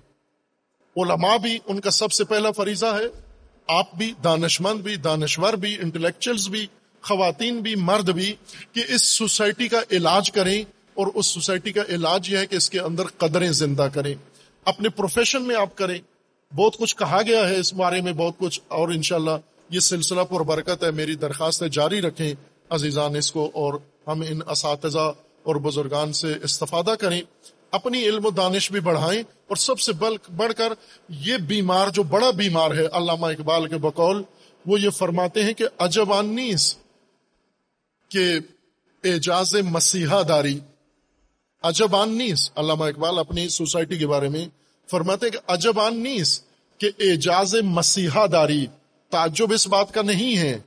علماء 1.02 1.36
بھی 1.36 1.58
ان 1.66 1.80
کا 1.80 1.90
سب 1.90 2.12
سے 2.12 2.24
پہلا 2.24 2.50
فریضہ 2.50 2.86
ہے۔ 2.86 3.28
آپ 3.68 3.94
بھی، 3.94 4.12
دانشمند 4.24 4.80
بھی، 4.80 4.96
دانشور 4.96 5.52
بھی 5.52 5.76
انٹلیکچوئلز 5.82 6.48
بھی، 6.48 6.66
خواتین 7.02 7.60
بھی، 7.60 7.74
مرد 7.74 8.10
بھی، 8.10 8.34
کہ 8.72 8.82
اس 8.88 9.04
سوسائٹی 9.04 9.68
کا 9.68 9.80
علاج 9.90 10.32
کریں 10.32 10.64
اور 10.94 11.06
اس 11.14 11.26
سوسائٹی 11.26 11.72
کا 11.72 11.82
علاج 11.88 12.32
یہ 12.32 12.38
ہے 12.38 12.46
کہ 12.46 12.56
اس 12.56 12.70
کے 12.70 12.80
اندر 12.80 13.04
قدریں 13.18 13.52
زندہ 13.52 13.88
کریں۔ 13.94 14.14
اپنے 14.64 14.88
پروفیشن 14.88 15.42
میں 15.42 15.56
آپ 15.56 15.76
کریں۔ 15.76 15.98
بہت 16.56 16.76
کچھ 16.76 16.96
کہا 16.96 17.20
گیا 17.26 17.48
ہے 17.48 17.58
اس 17.58 17.74
بارے 17.74 18.00
میں، 18.00 18.12
بہت 18.12 18.34
کچھ 18.38 18.60
اور 18.68 18.88
انشاءاللہ 18.88 19.30
یہ 19.70 19.80
سلسلہ 19.80 20.20
پر 20.20 20.40
برکت 20.40 20.84
ہے۔ 20.84 20.90
میری 20.90 21.14
درخواست 21.14 21.62
ہے، 21.62 21.68
جاری 21.68 22.02
رکھیں 22.02 22.34
عزیزان 22.70 23.16
اس 23.16 23.32
کو 23.32 23.50
اور 23.54 23.74
ہم 24.06 24.22
ان 24.28 24.40
اساتذہ 24.50 25.12
اور 25.42 25.56
بزرگان 25.56 26.12
سے 26.12 26.34
استفادہ 26.42 26.94
کریں۔ 27.00 27.22
اپنی 27.70 28.02
علم 28.02 28.26
و 28.26 28.30
دانش 28.30 28.70
بھی 28.72 28.80
بڑھائیں 28.80 29.20
اور 29.20 29.56
سب 29.56 29.80
سے 29.80 29.92
بڑھ 30.36 30.52
کر 30.56 30.72
یہ 31.08 31.36
بیمار 31.36 31.88
جو 31.88 32.02
بڑا 32.02 32.30
بیمار 32.30 32.70
ہے 32.70 32.86
علامہ 32.86 33.26
اقبال 33.26 33.68
کے 33.68 33.76
بقول، 33.76 34.22
وہ 34.66 34.80
یہ 34.80 34.90
فرماتے 34.90 35.44
ہیں 35.44 35.52
کہ 35.52 35.64
اجبانیس 35.78 36.76
کے 38.08 38.36
اعجاز 39.04 39.54
مسیحا 39.54 40.22
داری۔ 40.28 40.58
اجبان 41.62 42.18
نیس 42.18 42.50
علامہ 42.56 42.84
اقبال 42.84 43.18
اپنی 43.18 43.48
سوسائٹی 43.48 43.98
کے 43.98 44.06
بارے 44.06 44.28
میں 44.28 44.48
فرماتے 44.90 45.26
ہیں 45.26 45.32
کہ 45.32 45.38
اجبان 45.46 46.02
نیس 46.02 46.42
کہ 46.78 46.90
اعجاز 47.00 47.54
مسیحا 47.54 48.26
داری۔ 48.32 48.66
تعجب 49.10 49.52
اس 49.52 49.66
بات 49.66 49.94
کا 49.94 50.02
نہیں 50.02 50.36
ہے 50.38 50.58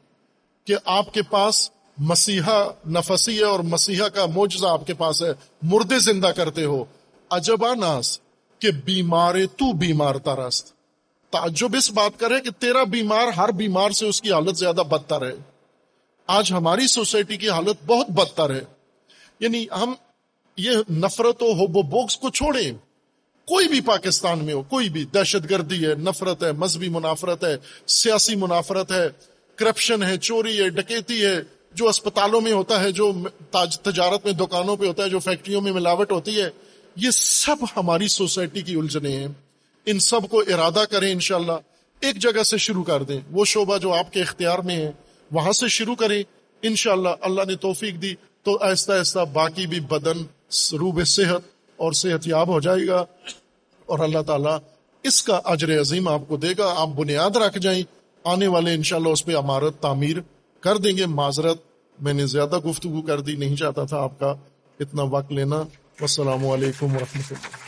کہ 0.65 0.75
آپ 0.85 1.13
کے 1.13 1.21
پاس 1.21 1.69
مسیحا 2.03 2.63
نفسی 2.87 3.37
ہے 3.37 3.43
اور 3.43 3.59
مسیحا 3.59 4.07
کا 4.07 4.25
موجزہ 4.25 4.67
آپ 4.67 4.87
کے 4.87 4.93
پاس 4.93 5.23
ہے، 5.23 5.29
مردے 5.61 5.99
زندہ 5.99 6.27
کرتے 6.27 6.65
ہو۔ 6.65 6.85
اجبا 7.29 7.75
ناس 7.75 8.19
کہ 8.59 8.71
بیمار 8.71 9.35
تو 9.35 9.73
بیمار 9.73 10.15
ترست 10.15 10.73
تعجب 11.29 11.75
اس 11.75 11.91
بات 11.91 12.19
کرے 12.19 12.41
کہ 12.41 12.49
تیرا 12.59 12.83
بیمار 12.83 13.27
ہر 13.27 13.51
بیمار 13.51 13.89
سے 13.89 14.05
اس 14.05 14.21
کی 14.21 14.33
حالت 14.33 14.57
زیادہ 14.57 14.81
بدتر 14.89 15.27
ہے۔ 15.27 15.33
آج 16.27 16.53
ہماری 16.53 16.87
سوسائٹی 16.87 17.37
کی 17.37 17.49
حالت 17.49 17.85
بہت 17.85 18.09
بدتر 18.09 18.55
ہے۔ 18.55 18.61
یعنی 19.39 19.65
ہم 19.71 19.93
یہ 20.57 20.71
نفرت 20.91 21.43
و 21.43 21.51
ہوب 21.53 21.77
و 21.77 21.81
بوکس 21.81 22.17
کو 22.17 22.29
چھوڑیں۔ 22.29 22.71
کوئی 23.47 23.67
بھی 23.67 23.81
پاکستان 23.81 24.45
میں 24.45 24.53
ہو، 24.53 24.61
کوئی 24.61 24.89
بھی 24.89 25.05
دہشت 25.05 25.49
گردی 25.49 25.85
ہے، 25.85 25.95
نفرت 25.95 26.43
ہے، 26.43 26.51
مذہبی 26.51 26.89
منافرت 26.89 27.43
ہے، 27.43 27.57
سیاسی 27.87 28.35
منافرت 28.35 28.91
ہے، 28.91 29.07
کرپشن 29.55 30.03
ہے، 30.03 30.17
چوری 30.17 30.61
ہے، 30.61 30.69
ڈکیتی 30.69 31.25
ہے 31.25 31.60
جو 31.73 31.87
اسپتالوں 31.87 32.41
میں 32.41 32.51
ہوتا 32.51 32.83
ہے، 32.83 32.91
جو 32.91 33.11
تجارت 33.83 34.25
میں 34.25 34.33
دکانوں 34.33 34.75
پہ 34.75 34.87
ہوتا 34.87 35.03
ہے، 35.03 35.09
جو 35.09 35.19
فیکٹریوں 35.19 35.61
میں 35.61 35.71
ملاوٹ 35.71 36.11
ہوتی 36.11 36.41
ہے، 36.41 36.49
یہ 36.95 37.09
سب 37.11 37.55
ہماری 37.77 38.07
سوسائٹی 38.07 38.61
کی 38.61 38.75
الجھنیں 38.75 39.17
ہیں۔ 39.17 39.27
ان 39.85 39.99
سب 39.99 40.19
کو 40.29 40.39
ارادہ 40.39 40.83
کریں 40.91 41.11
انشاءاللہ، 41.11 41.51
ایک 41.99 42.15
جگہ 42.15 42.43
سے 42.43 42.57
شروع 42.57 42.83
کر 42.83 43.03
دیں۔ 43.03 43.19
وہ 43.31 43.45
شعبہ 43.45 43.77
جو 43.77 43.93
آپ 43.93 44.13
کے 44.13 44.21
اختیار 44.21 44.59
میں 44.59 44.75
ہے، 44.75 44.91
وہاں 45.31 45.51
سے 45.51 45.67
شروع 45.67 45.95
کریں۔ 45.95 46.23
انشاءاللہ 46.61 47.09
اللہ 47.21 47.41
نے 47.47 47.55
توفیق 47.55 48.01
دی 48.01 48.15
تو 48.43 48.57
آہستہ 48.61 48.91
آہستہ 48.91 49.19
باقی 49.33 49.67
بھی 49.67 49.79
بدن 49.79 50.17
روب 50.71 51.05
صحت 51.05 51.41
اور 51.77 51.91
صحت 51.91 52.27
یاب 52.27 52.47
ہو 52.47 52.59
جائے 52.59 52.87
گا۔ 52.87 53.05
اور 53.85 53.99
اللہ 53.99 54.21
تعالیٰ 54.27 54.57
اس 55.03 55.23
کا 55.23 55.41
اجر 55.45 55.81
عظیم 55.81 56.07
آپ 56.07 56.21
کو 56.27 56.37
دے 56.37 56.47
گا۔ 56.57 56.73
آپ 56.77 56.87
بنیاد 56.87 57.35
رکھ 57.35 57.59
جائیں۔ 57.59 57.83
آنے 58.23 58.47
والے 58.47 58.73
انشاءاللہ 58.73 59.09
اس 59.09 59.25
پہ 59.25 59.35
عمارت 59.35 59.81
تعمیر 59.81 60.17
کر 60.61 60.77
دیں 60.77 60.97
گے 60.97 61.05
معذرت۔ 61.05 61.61
میں 62.01 62.13
نے 62.13 62.25
زیادہ 62.25 62.57
گفتگو 62.57 63.01
کر 63.01 63.19
دی، 63.19 63.35
نہیں 63.35 63.55
چاہتا 63.55 63.83
تھا 63.83 63.97
آپ 63.97 64.19
کا 64.19 64.35
اتنا 64.79 65.03
وقت 65.03 65.31
لینا۔ 65.31 65.63
السلام 66.01 66.47
علیکم 66.47 66.85
ورحمۃ 66.85 67.31
اللہ۔ 67.31 67.60